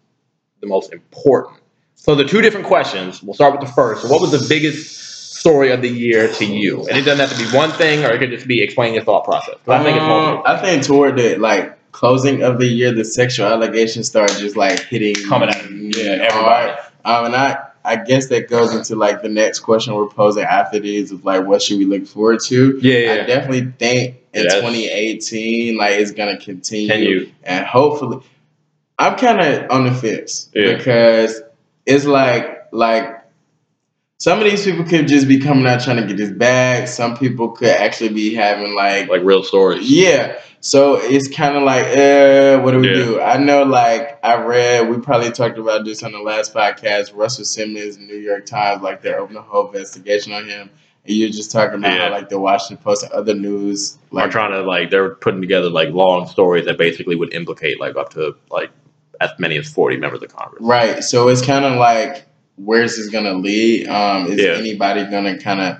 [0.61, 1.57] the most important.
[1.94, 3.23] So the two different questions.
[3.23, 4.03] We'll start with the first.
[4.03, 5.13] So what was the biggest
[5.45, 6.87] story of the year to you?
[6.89, 9.05] And it doesn't have to be one thing, or it could just be explain your
[9.05, 9.57] thought process.
[9.67, 10.43] 'Cause I think it's Um, multiple.
[10.47, 14.81] I think toward the like closing of the year, the sexual allegations start just like
[14.87, 15.63] hitting Coming at.
[15.71, 16.71] Yeah, hard.
[16.71, 16.73] everybody.
[17.05, 20.79] Um, and I I guess that goes into like the next question we're posing after
[20.79, 22.79] these of like what should we look forward to.
[22.81, 23.13] Yeah, yeah.
[23.13, 28.19] I definitely think in Yeah, 2018 like it's gonna continue, and hopefully
[28.99, 30.77] I'm kind of on the fence Yeah.
[30.77, 31.43] because
[31.85, 33.07] it's like like
[34.25, 36.89] some of these people could just be coming out trying to get this bag.
[36.89, 39.91] Some people could actually be having like Like real stories.
[39.91, 40.37] yeah.
[40.61, 42.95] So it's kind of like, uh, what do we Yeah.
[43.05, 43.21] do?
[43.21, 47.15] I know, like, I read, we probably talked about this on the last podcast.
[47.15, 50.71] Russell Simmons, New York Times, like, they're opening a whole investigation on him.
[51.07, 52.05] And you're just talking about Yeah.
[52.07, 55.69] how, like, the Washington Post and other news, Are trying to like they're putting together
[55.69, 58.71] like long stories that basically would implicate like up to like
[59.21, 60.63] as many as forty members of Congress.
[60.63, 61.05] right.
[61.05, 62.25] So it's kind of like,
[62.57, 63.88] where's this going to lead?
[63.88, 64.53] Um, is Yeah.
[64.53, 65.79] anybody going to kind of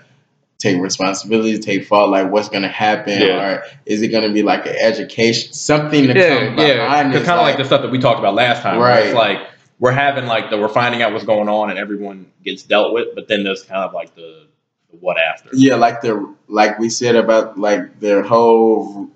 [0.59, 2.11] take responsibility, take fault?
[2.11, 3.21] Like, what's going to happen?
[3.21, 3.55] Yeah.
[3.59, 6.75] Or is it going to be like an education, something to Yeah, come yeah.
[6.75, 7.25] behind this?
[7.27, 8.79] kind of like the stuff that we talked about last time.
[8.79, 9.07] Right.
[9.07, 9.39] It's like
[9.79, 13.09] we're having like the we're finding out what's going on and everyone gets dealt with,
[13.15, 14.47] but then there's kind of like the,
[14.91, 15.51] the what after.
[15.53, 19.11] Yeah, like the like we said about like their whole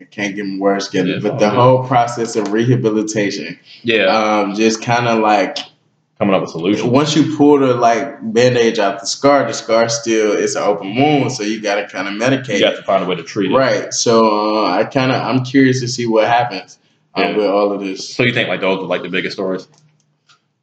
[0.00, 1.54] I can't get together, Yeah, it's but the good.
[1.58, 4.04] whole process of rehabilitation, Yeah.
[4.06, 5.58] um, just kind of like
[6.20, 6.82] Coming up with solutions.
[6.86, 10.94] once you pull the like bandage out the scar, the scar still it's an open
[10.94, 12.58] wound, so you got to kind of medicate.
[12.58, 13.54] You have to find a way to treat it.
[13.56, 13.90] Right.
[13.94, 16.78] So uh, I kind of I'm curious to see what happens
[17.14, 17.36] um, Yeah.
[17.38, 18.14] with all of this.
[18.14, 19.66] So you think like those are like the biggest stories?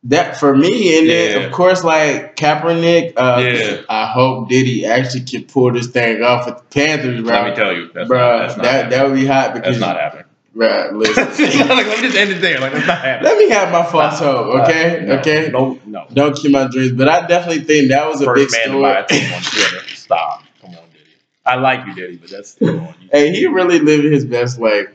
[0.03, 3.13] That for me, and then of course like Kaepernick.
[3.17, 3.81] Uh, Yeah.
[3.89, 7.33] I hope Diddy actually can pull this thing off with the Panthers, bro.
[7.33, 8.89] Let me tell you, that's Bruh, not, that's not that happening.
[8.91, 10.25] that would be hot because that's not happening.
[10.57, 11.45] Bruh, listen.
[11.69, 12.59] like, let me just end it there.
[12.59, 13.31] Like that's not happening.
[13.31, 15.03] Let me have my false hope, okay?
[15.05, 15.49] No, okay.
[15.51, 16.07] No, no.
[16.13, 18.81] Don't keep my dreams, but I definitely think that was a First big man to
[18.81, 19.19] buy a story.
[19.21, 19.87] team on Twitter.
[19.95, 20.43] Stop.
[20.61, 21.03] Come on, Diddy.
[21.45, 22.95] I like you, Diddy, but that's come on.
[23.01, 24.87] You- hey, he really lived his best life.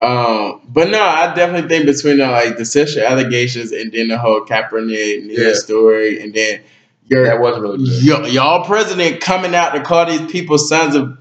[0.00, 4.18] Um, but no, I definitely think between the like the sexual allegations and then the
[4.18, 5.52] whole Kaepernick news Yeah.
[5.54, 6.62] story, and then
[7.06, 8.22] your that was really good.
[8.22, 11.18] y- y'all president coming out to call these people sons of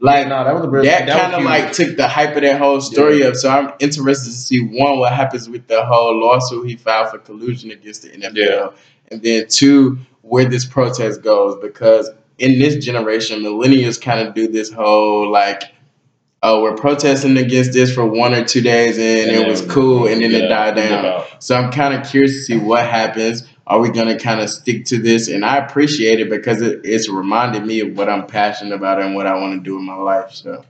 [0.00, 2.58] like no, that was a that was kind of like took the hype of that
[2.60, 3.34] whole story up.
[3.34, 7.18] So I'm interested to see one what happens with the whole lawsuit he filed for
[7.18, 8.70] collusion against the NFL, Yeah.
[9.10, 14.48] and then two where this protest goes because in this generation, millennials kind of do
[14.48, 15.62] this whole like.
[16.40, 20.22] Oh, we're protesting against this for one or two days, and, it was cool, and
[20.22, 21.24] then it died down.
[21.40, 23.42] So I'm kind of curious to see what happens.
[23.68, 25.28] Are we gonna kind of stick to this?
[25.28, 29.14] And I appreciate it because it, it's reminded me of what I'm passionate about and
[29.14, 30.32] what I want to do in my life.
[30.32, 30.64] So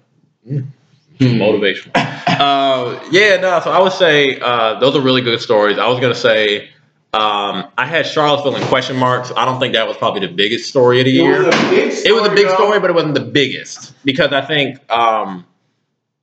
[0.48, 0.66] Mm.
[1.18, 1.24] Hmm.
[1.24, 1.90] Motivational.
[1.96, 3.60] uh, yeah, no.
[3.60, 5.78] So I would say uh, those are really good stories.
[5.78, 6.68] I was gonna say
[7.12, 9.32] um, I had Charlottesville in question marks.
[9.36, 11.42] I don't think that was probably the biggest story of the year.
[11.42, 15.44] It was a big story, but it wasn't the biggest because I think um,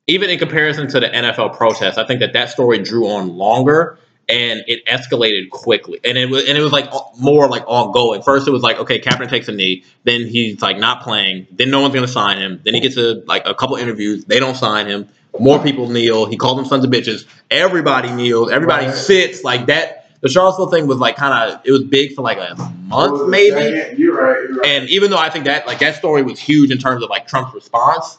[0.07, 3.99] even in comparison to the NFL protests, I think that that story drew on longer
[4.27, 8.21] and it escalated quickly, and it was and it was like more like ongoing.
[8.21, 11.69] First, it was like okay, Kaepernick takes a knee, then he's like not playing, then
[11.69, 14.55] no one's gonna sign him, then he gets a like a couple interviews, they don't
[14.55, 15.07] sign him,
[15.39, 18.95] more people kneel, he calls them sons of bitches, everybody kneels, everybody Right.
[18.95, 20.01] sits like that.
[20.21, 22.55] The Charlottesville thing was like kind of it was big for like a
[22.87, 23.95] month maybe.
[24.01, 24.49] You're right.
[24.49, 24.65] You're right.
[24.65, 27.27] And even though I think that like that story was huge in terms of like
[27.27, 28.17] Trump's response,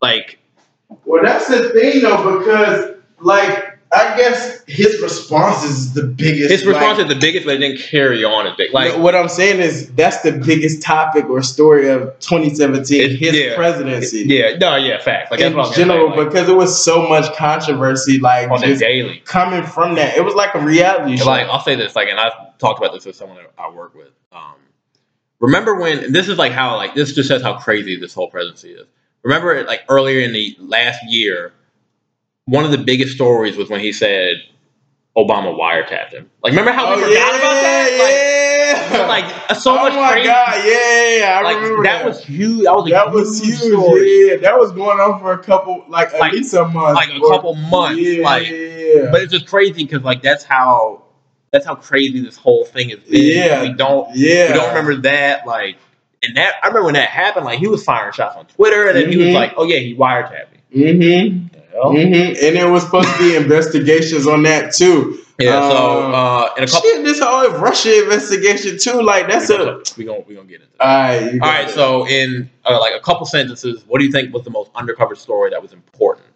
[0.00, 0.38] like
[1.04, 6.50] well, that's the thing though, because like I guess his response is the biggest.
[6.50, 8.72] his response like, is the biggest, but it didn't carry on as big.
[8.72, 13.56] Like what I'm saying is that's the biggest topic or story of 2017, his yeah.
[13.56, 14.24] presidency.
[14.28, 15.32] yeah, no, yeah, fact.
[15.32, 18.20] Like in what I was gonna general, say, like, because it was so much controversy,
[18.20, 19.22] like on the just daily.
[19.24, 20.16] coming from that.
[20.16, 21.26] It was like a reality show.
[21.26, 23.96] Like I'll say this, like, and I've talked about this with someone that I work
[23.96, 24.10] with.
[24.30, 24.54] Um,
[25.40, 28.70] remember when this is like how like this just says how crazy this whole presidency
[28.70, 28.86] is.
[29.24, 31.52] Remember, like earlier in the last year,
[32.46, 34.36] one of the biggest stories was when he said
[35.16, 36.30] Obama wiretapped him.
[36.42, 37.96] Like, remember how we oh, forgot yeah, about that?
[38.92, 39.06] yeah.
[39.06, 40.28] Like, like so oh much my crazy.
[40.28, 42.06] god, yeah, yeah, I like remember that, that.
[42.06, 42.64] was huge.
[42.64, 44.28] That was a that was huge, story.
[44.28, 47.18] Yeah, that was going on for a couple, like at least a month, like a
[47.20, 51.02] or- couple months, Yeah, like- yeah, But it's just crazy because like that's how
[51.52, 53.22] that's how crazy this whole thing has been.
[53.22, 53.62] Yeah.
[53.62, 54.48] we don't yeah.
[54.48, 55.76] we don't remember that like.
[56.22, 58.96] And that I remember when that happened, like he was firing shots on Twitter, and
[58.96, 59.34] then he was Mhm.
[59.34, 61.49] like, "Oh yeah, he wiretapped me." Mm-hmm.
[61.74, 62.44] Mm-hmm.
[62.46, 65.18] And there was supposed to be investigations on that too.
[65.38, 69.02] yeah so Um, uh, in a couple, Shit, this whole Russia investigation too.
[69.02, 69.82] Like we that's gonna, a.
[69.96, 70.72] we gonna we gonna get into.
[70.78, 70.84] That.
[70.84, 71.32] All right.
[71.32, 71.74] All right, it.
[71.74, 75.14] so in uh, like a couple sentences, what do you think was the most undercover
[75.14, 76.26] story that was important?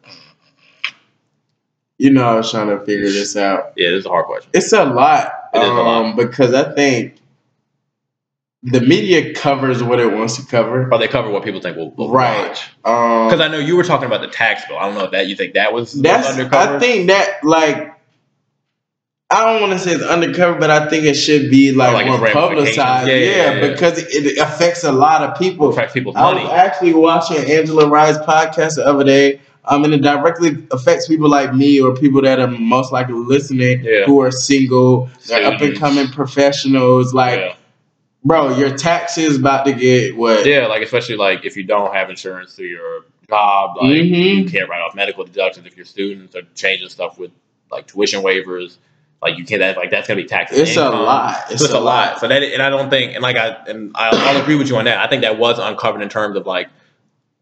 [1.98, 3.72] you know, I was trying to figure this out.
[3.76, 4.50] Yeah, this is a hard question.
[4.52, 5.32] It's a lot.
[5.54, 6.04] It is a lot.
[6.04, 7.16] um, because I think
[8.66, 10.88] the media covers what it wants to cover.
[10.90, 12.48] Or they cover what people think will, will Right.
[12.48, 12.62] watch.
[12.84, 14.78] Um, Because I know you were talking about the tax bill.
[14.78, 16.76] I don't know if that you think that was, that's undercover.
[16.76, 17.92] I think that like
[19.30, 22.06] I don't want to say it's undercover, but I think it should be like, like
[22.06, 23.08] more publicized.
[23.08, 23.68] Yeah, Yeah, yeah, yeah.
[23.68, 25.70] because it, affects a lot of people.
[25.70, 26.44] affects people's I money.
[26.44, 31.28] was actually watching Angela Rye's podcast the other day, um, and it directly affects people
[31.28, 36.08] like me or people that are most likely listening who are single, up and coming
[36.08, 37.12] professionals.
[37.12, 37.56] Like.
[38.24, 40.46] Bro, your taxes is about to get what?
[40.46, 44.36] yeah, like especially like if you don't have insurance through your job, like Mhm.
[44.36, 47.30] you can't write off medical deductions if your students are changing stuff with
[47.70, 48.76] like tuition waivers.
[49.22, 50.58] Like you can't that like that's gonna be taxes.
[50.58, 51.44] It's a lot.
[51.50, 52.20] It's, a, lot.
[52.20, 54.76] So that and I don't think and like I and I'll, I'll agree with you
[54.76, 54.98] on that.
[54.98, 56.68] I think that was uncovered in terms of like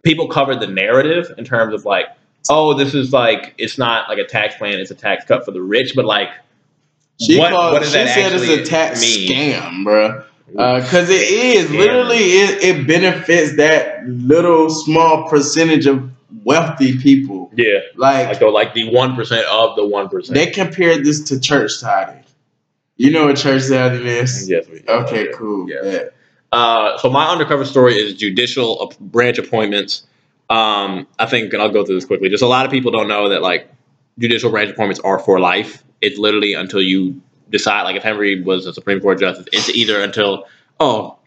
[0.04, 2.06] people covered the narrative in terms of like
[2.50, 5.50] oh this is like it's not like a tax plan it's a tax cut for
[5.52, 6.28] the rich but like
[7.20, 7.72] She what, called.
[7.72, 9.28] what does she that said actually it's a tax mean?
[9.30, 10.24] scam, bro.
[10.52, 11.78] Because it is Scam.
[11.78, 16.10] literally it, it benefits that little small percentage of
[16.44, 17.50] wealthy people.
[17.54, 20.34] Yeah, Like, like the like the one percent of the one percent.
[20.34, 22.24] they compared this to church tithing.
[22.96, 24.48] You know what church tithing is?
[24.48, 25.32] Yes, we Okay, yeah.
[25.34, 25.68] cool.
[25.70, 25.78] Yeah.
[25.84, 25.98] Yeah.
[26.52, 30.06] Uh, so my undercover story is judicial branch appointments.
[30.50, 32.28] Um, I think, and I'll go through this quickly.
[32.28, 33.70] Just a lot of people don't know that like
[34.18, 35.82] judicial branch appointments are for life.
[36.02, 37.82] It's literally until you decide.
[37.82, 40.46] Like if Henry was a Supreme Court justice, it's either until
[40.80, 41.18] oh,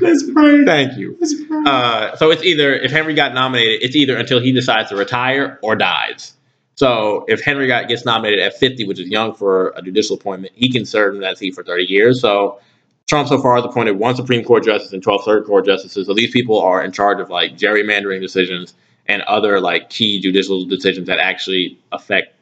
[0.00, 0.64] Let's pray.
[0.64, 1.16] thank you.
[1.48, 1.62] Pray.
[1.66, 5.58] Uh, so it's either if Henry got nominated, it's either until he decides to retire
[5.62, 6.34] or dies.
[6.76, 10.52] So if Henry got gets nominated at 50, which is young for a judicial appointment,
[10.56, 12.20] he can serve in that seat for 30 years.
[12.20, 12.60] So
[13.06, 16.06] Trump so far has appointed one Supreme Court justice and 12 Circuit Court justices.
[16.06, 18.74] So these people are in charge of like gerrymandering decisions
[19.06, 22.34] and other like key judicial decisions that actually affect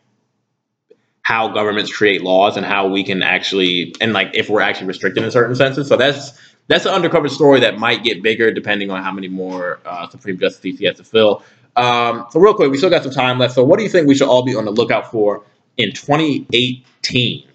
[1.23, 5.23] how governments create laws and how we can actually and like if we're actually restricted
[5.23, 5.89] in certain senses.
[5.89, 6.33] So that's
[6.69, 10.39] that's an undercover story that might get bigger depending on how many more uh, Supreme
[10.39, 11.43] Justices he has to fill.
[11.75, 13.55] Um, so real quick, we still got some time left.
[13.55, 15.45] So what do you think we should all be on the lookout for
[15.77, 17.49] in 2018?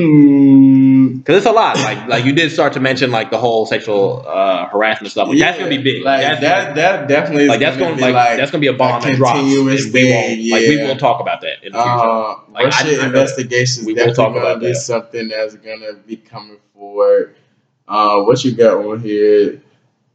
[0.00, 1.16] Hmm.
[1.18, 1.76] Because it's a lot.
[1.76, 5.28] Like like you did start to mention like the whole sexual uh, harassment stuff.
[5.28, 6.04] Like, that's gonna be big.
[6.04, 6.74] Like that's that.
[6.76, 7.46] That definitely.
[7.48, 9.38] like is that's gonna gonna be like, that's gonna be a bomb that drops.
[9.38, 10.86] And we won't thing, like we yeah.
[10.88, 11.88] will talk about that in the future.
[11.88, 14.74] Uh, Like, Russia I- I investigations we will talk gonna about that.
[14.76, 17.34] something that's gonna be coming forward.
[17.88, 19.60] Uh, what you got on here?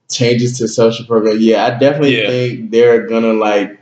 [0.10, 1.38] Changes to social program.
[1.40, 2.28] Yeah, I definitely Yeah.
[2.30, 3.80] think they're gonna like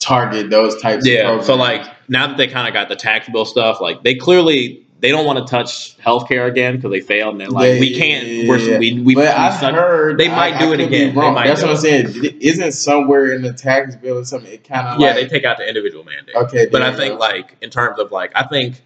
[0.00, 1.06] target those types.
[1.06, 1.22] of Yeah.
[1.22, 1.46] programs.
[1.46, 4.81] So like now that they kind of got the tax bill stuff, like they clearly
[5.02, 7.94] they don't want to touch healthcare again because they failed and they're like They- we
[7.98, 8.48] can't.
[8.48, 9.14] We're, we we.
[9.14, 11.14] but we I've suck- heard they might I- do I it again.
[11.14, 11.34] Wrong.
[11.34, 12.06] That's what I'm saying.
[12.40, 14.50] Isn't somewhere in the tax bill or something?
[14.52, 16.34] It kind of yeah, like, they take out the individual mandate.
[16.36, 16.66] okay.
[16.70, 17.18] But I think go.
[17.18, 18.80] like in terms of like I think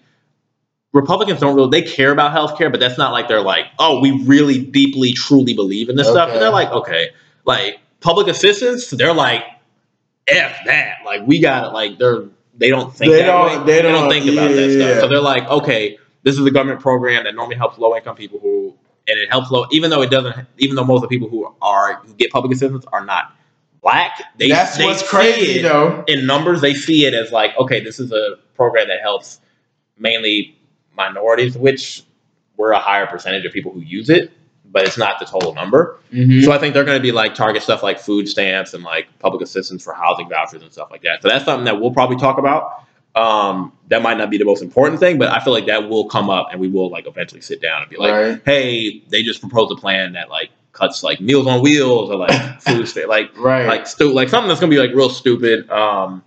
[0.93, 4.13] Republicans don't really they care about healthcare, but that's not like they're like, oh, we
[4.25, 6.31] really deeply truly believe in this stuff.
[6.31, 7.11] And they're like, okay,
[7.45, 9.45] like public assistance, they're like,
[10.29, 10.97] F that.
[11.05, 11.75] Like we got it.
[11.75, 12.25] Like they're
[12.59, 13.73] they don't think They that don't- way.
[13.75, 14.87] they don't- think about that yeah.
[14.93, 15.01] stuff.
[15.03, 18.41] So they're like, okay, this is a government program that normally helps low income people
[18.41, 18.75] who
[19.09, 21.55] and it helps low even though it doesn't even though most of the people who
[21.63, 23.33] are who get public assistance are not
[23.87, 24.21] black.
[24.37, 26.05] They that's they what's crazy though.
[26.09, 29.41] in numbers, they see it as like, okay, this is a program that helps
[29.97, 30.59] mainly
[30.97, 32.03] minorities, which
[32.57, 34.33] we're a higher percentage of people who use it,
[34.65, 36.01] but it's not the total number.
[36.13, 36.45] Mhm.
[36.45, 39.07] So I think they're going to be like target stuff like food stamps and like
[39.21, 41.23] public assistance for housing vouchers and stuff like that.
[41.23, 42.86] So that's something that we'll probably talk about.
[43.17, 46.07] Um, that might not be the most important thing, but I feel like that will
[46.09, 48.43] come up and we will like eventually sit down and be like, right.
[48.45, 52.61] hey, they just proposed a plan that like cuts like meals on wheels or like
[52.61, 53.67] food like Right.
[53.67, 55.71] like stu- like something that's gonna be like real stupid.
[55.71, 56.23] Um,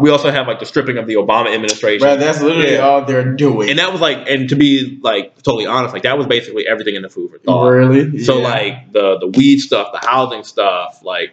[0.00, 2.78] we also have like the stripping of the Obama administration, Right, that's literally Yeah.
[2.80, 3.70] all they're doing.
[3.70, 6.96] and that was like, and to be like totally honest, like that was basically everything
[6.96, 7.68] in the food for thought.
[7.68, 8.18] really?
[8.24, 8.44] So Yeah.
[8.48, 11.30] like the the weed stuff, the housing stuff, like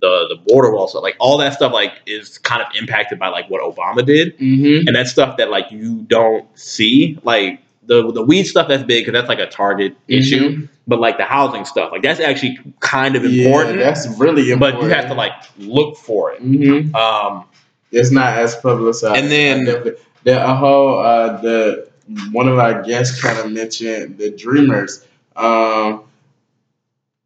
[0.00, 3.28] the the border wall stuff, like all that stuff, like is kind of impacted by
[3.28, 4.86] like what Obama did, Mhm.
[4.86, 7.60] and that stuff that like you don't see, like.
[7.86, 10.68] The, the weed stuff that's big because that's like a target issue, Mhm.
[10.86, 13.78] but like the housing stuff, like that's actually kind of Yeah, important.
[13.80, 16.40] that's really important, but you have to like look for it.
[16.40, 17.44] hmm Um,
[17.90, 19.16] It's not as publicized.
[19.20, 21.88] And then- the a whole uh, the
[22.30, 25.04] one of our guests kind of mentioned the Dreamers.
[25.34, 26.02] Um,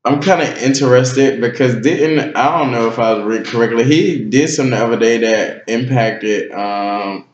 [0.05, 3.85] I'm kind of interested because didn't I don't know if I was read correctly.
[3.85, 7.27] He did something the other day that impacted um,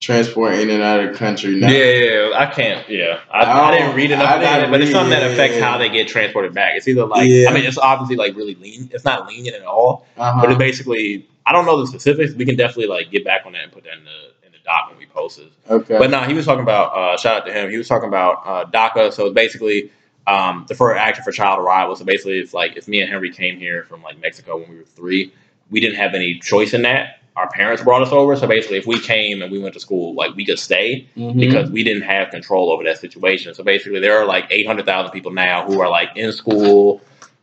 [0.00, 1.54] transport in and out of the country.
[1.56, 2.88] Now, yeah, yeah, yeah, I can't.
[2.88, 5.58] Yeah, I, I I, didn't read enough I about it, but it's something that affects
[5.58, 5.70] yeah.
[5.70, 6.76] how they get transported back.
[6.76, 7.50] It's either like, Yeah.
[7.50, 8.88] I mean, it's obviously like really lean.
[8.92, 10.40] It's not lenient at all, uh-huh.
[10.40, 12.32] but it basically, I don't know the specifics.
[12.32, 14.58] We can definitely like get back on that and put that in the in the
[14.64, 15.52] doc when we post it.
[15.68, 15.98] okay.
[15.98, 16.96] But no, he was talking about.
[16.96, 17.70] Uh, shout out to him.
[17.70, 19.12] He was talking about uh, DACA.
[19.12, 19.90] So it's basically
[20.26, 21.94] um, deferred action for child arrival.
[21.96, 24.76] So basically, it's like if me and Henry came here from like Mexico when we
[24.78, 25.32] were three,
[25.70, 27.20] we didn't have any choice in that.
[27.36, 28.36] our parents brought us over.
[28.36, 31.36] So basically, if we came and we went to school, like we could stay Mhm.
[31.36, 33.52] because we didn't have control over that situation.
[33.54, 37.00] So basically, there are like 800,000 people now who are like in school,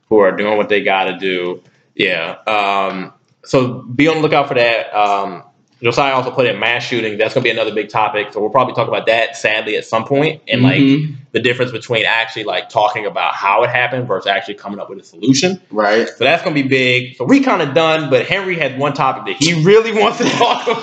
[0.08, 1.62] who are doing what they got to do.
[1.94, 2.38] Yeah.
[2.48, 3.12] Um,
[3.44, 4.96] so be on the lookout for that.
[4.96, 5.44] Um,
[5.84, 7.18] Josiah also put in mass shooting.
[7.18, 8.32] That's going to be another big topic.
[8.32, 11.16] So we'll probably talk about that sadly at some point and like Mhm.
[11.34, 15.00] The difference between actually like talking about how it happened versus actually coming up with
[15.00, 15.62] a solution.
[15.72, 16.08] right.
[16.10, 17.16] So that's gonna be big.
[17.16, 20.24] So we kind of done, but Henry had one topic that he really wants to
[20.32, 20.82] talk about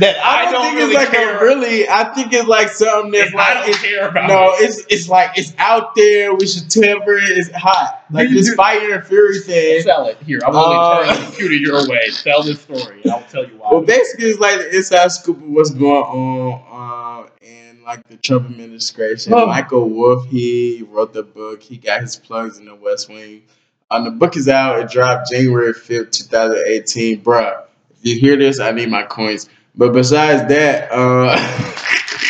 [0.00, 1.38] that I, I don't, think really it's like care.
[1.38, 1.88] a really.
[1.88, 4.28] I think it's like something that's and like I don't it's, care about.
[4.28, 4.62] no, it.
[4.68, 6.34] it's it's like it's out there.
[6.34, 7.24] We should temper it.
[7.30, 9.82] It's hot, like this fire and fury thing.
[9.82, 10.40] Sell it here.
[10.44, 12.10] I'm going Uh, to turn the computer your way.
[12.22, 13.00] Tell this story.
[13.02, 13.68] and I'll tell you why.
[13.72, 18.16] Well, basically, it's like the inside scoop of what's going on uh, in like the
[18.16, 19.34] Trump administration.
[19.34, 19.46] Oh.
[19.46, 21.60] Michael Wolff, he wrote the book.
[21.60, 23.42] He got his plugs in the West Wing.
[23.90, 24.78] Um, the book is out.
[24.78, 27.20] It dropped January fifth, two thousand eighteen.
[27.20, 29.48] Bruh, if you hear this, I need my coins.
[29.74, 31.36] But besides that, uh,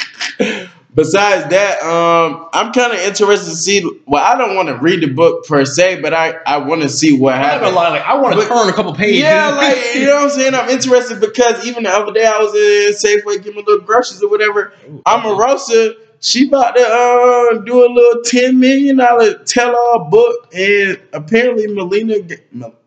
[1.01, 3.82] besides that, um, I'm kind of interested to see.
[4.07, 6.88] Well, I don't want to read the book per se, but I I want to
[6.88, 7.74] see what I'm happens.
[7.74, 7.88] lie.
[7.88, 9.20] Like I want to turn a couple pages.
[9.20, 10.55] Yeah, like you know what I'm saying.
[10.55, 14.28] I'm interested because even the other day I was in Safeway getting little groceries or
[14.28, 14.72] whatever.
[15.07, 21.01] Omarosa, she about to uh, do a little ten million dollar tell all book, and
[21.14, 22.16] apparently Melina,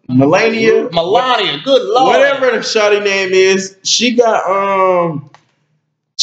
[0.07, 1.61] Melania, Melania.
[1.64, 2.20] Good lord.
[2.20, 5.32] whatever the shawty name is, she got um,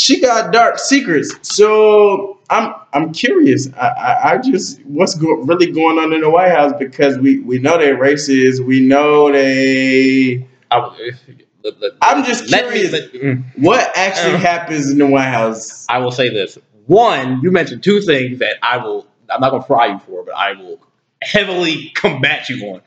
[0.00, 1.34] she got dark secrets.
[1.42, 3.68] So I'm I'm curious.
[3.74, 7.40] I I, I just what's go- really going on in the White House because we
[7.40, 8.60] we know they're racist.
[8.64, 10.46] We know they.
[10.70, 10.78] I,
[11.62, 12.92] let, let, I'm just let me- curious.
[12.92, 13.44] let- mm.
[13.56, 14.38] What actually Uh.
[14.38, 15.86] happens in the White House?
[15.88, 16.58] I will say this.
[16.86, 20.24] One, you mentioned two things that I will, I'm not going to fry you for,
[20.24, 20.80] but I will
[21.22, 22.80] heavily combat you on.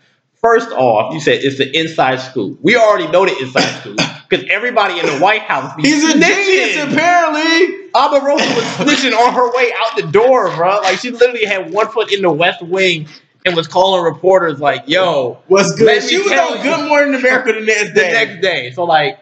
[0.43, 2.59] First off, you said it's the inside scoop.
[2.61, 3.97] We already know the inside scoop
[4.29, 6.45] because everybody in the White House be He's a snitching.
[6.45, 7.89] genius, apparently.
[7.95, 10.79] Omarosa was snitching on her way out the door, bro.
[10.81, 13.07] Like she literally had one foot in the West Wing
[13.45, 16.03] and was calling reporters like, "Yo, What's good?
[16.03, 16.61] She was on.
[16.61, 18.11] Good Morning America the next the day.
[18.11, 18.71] next day.
[18.71, 19.19] So like,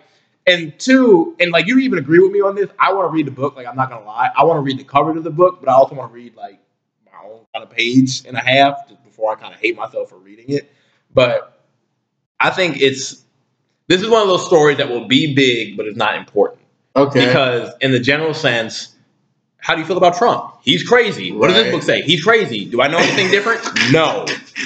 [0.47, 2.69] and two, and like you even agree with me on this.
[2.79, 3.55] I want to read the book.
[3.55, 5.69] Like I'm not gonna lie, I want to read the cover of the book, but
[5.69, 6.59] I also want to read like
[7.05, 10.09] my own kind of page and a half just before I kind of hate myself
[10.09, 10.71] for reading it.
[11.13, 11.61] But
[12.39, 13.23] I think it's
[13.87, 16.61] this is one of those stories that will be big, but it's not important
[16.95, 17.25] Okay.
[17.25, 18.95] because in the general sense.
[19.63, 20.55] How do you feel about Trump?
[20.63, 21.31] He's crazy.
[21.31, 22.01] What does this book say?
[22.01, 22.65] He's crazy.
[22.65, 23.61] Do I know anything different?
[23.91, 24.25] No.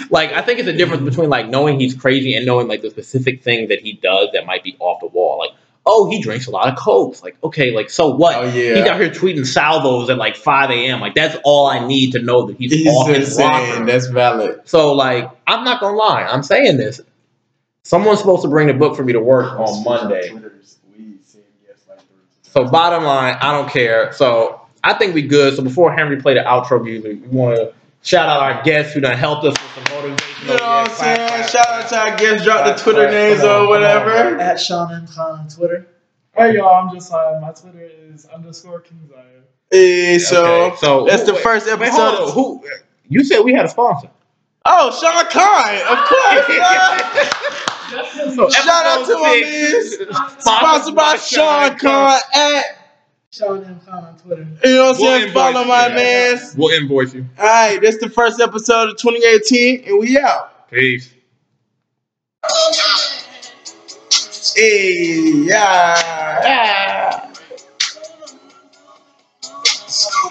[0.10, 2.90] Like I think it's a difference between like knowing he's crazy and knowing like the
[2.90, 5.38] specific thing that he does that might be off the wall.
[5.38, 5.50] Like,
[5.86, 7.22] oh, he drinks a lot of cokes.
[7.22, 8.36] Like, okay, like so what?
[8.36, 11.00] Oh He's out here tweeting salvos at like 5 a.m.
[11.00, 13.86] Like that's all I need to know that he's, He's off his rocker.
[13.86, 14.62] That's valid.
[14.66, 16.24] So like, I'm not gonna lie.
[16.24, 17.02] I'm saying this.
[17.84, 20.34] Someone's supposed to bring the book for me to work on Monday.
[22.42, 24.14] So bottom line, I don't care.
[24.14, 25.56] So I think we good.
[25.56, 27.74] So before Henry play the outro music, we want to
[28.06, 30.42] shout out our guests who done helped us with some motivation.
[30.44, 31.48] You know what I'm saying?
[31.50, 32.46] Shout out to our guests.
[32.46, 34.40] Drop the Twitter names or whatever.
[34.40, 35.08] At Sean M.
[35.08, 35.88] Khan on Twitter.
[36.38, 39.44] Hey y'all, I'm just uh, my Twitter is underscore King Zion.
[39.72, 42.24] Hey, so Okay, so that's who- the first Wait, hold episode.
[42.28, 42.32] on.
[42.34, 42.64] Who?
[43.08, 44.10] You said we had a sponsor.
[44.66, 47.32] Oh, Sean Khan, of course.
[48.36, 50.40] So Shout out episode to my six, man.
[50.40, 52.64] Sponsored by Sean Khan at
[53.38, 53.80] Sean M.
[53.86, 54.48] Khan on Twitter.
[54.64, 55.34] you know what I'm We'll saying.
[55.34, 55.96] Follow invoice my you.
[55.96, 56.40] man.
[56.58, 57.26] We'll invoice you.
[57.38, 60.70] All right, that's the first episode of 2018, and we out.
[60.72, 61.12] Peace.
[64.56, 67.32] Hey, yeah.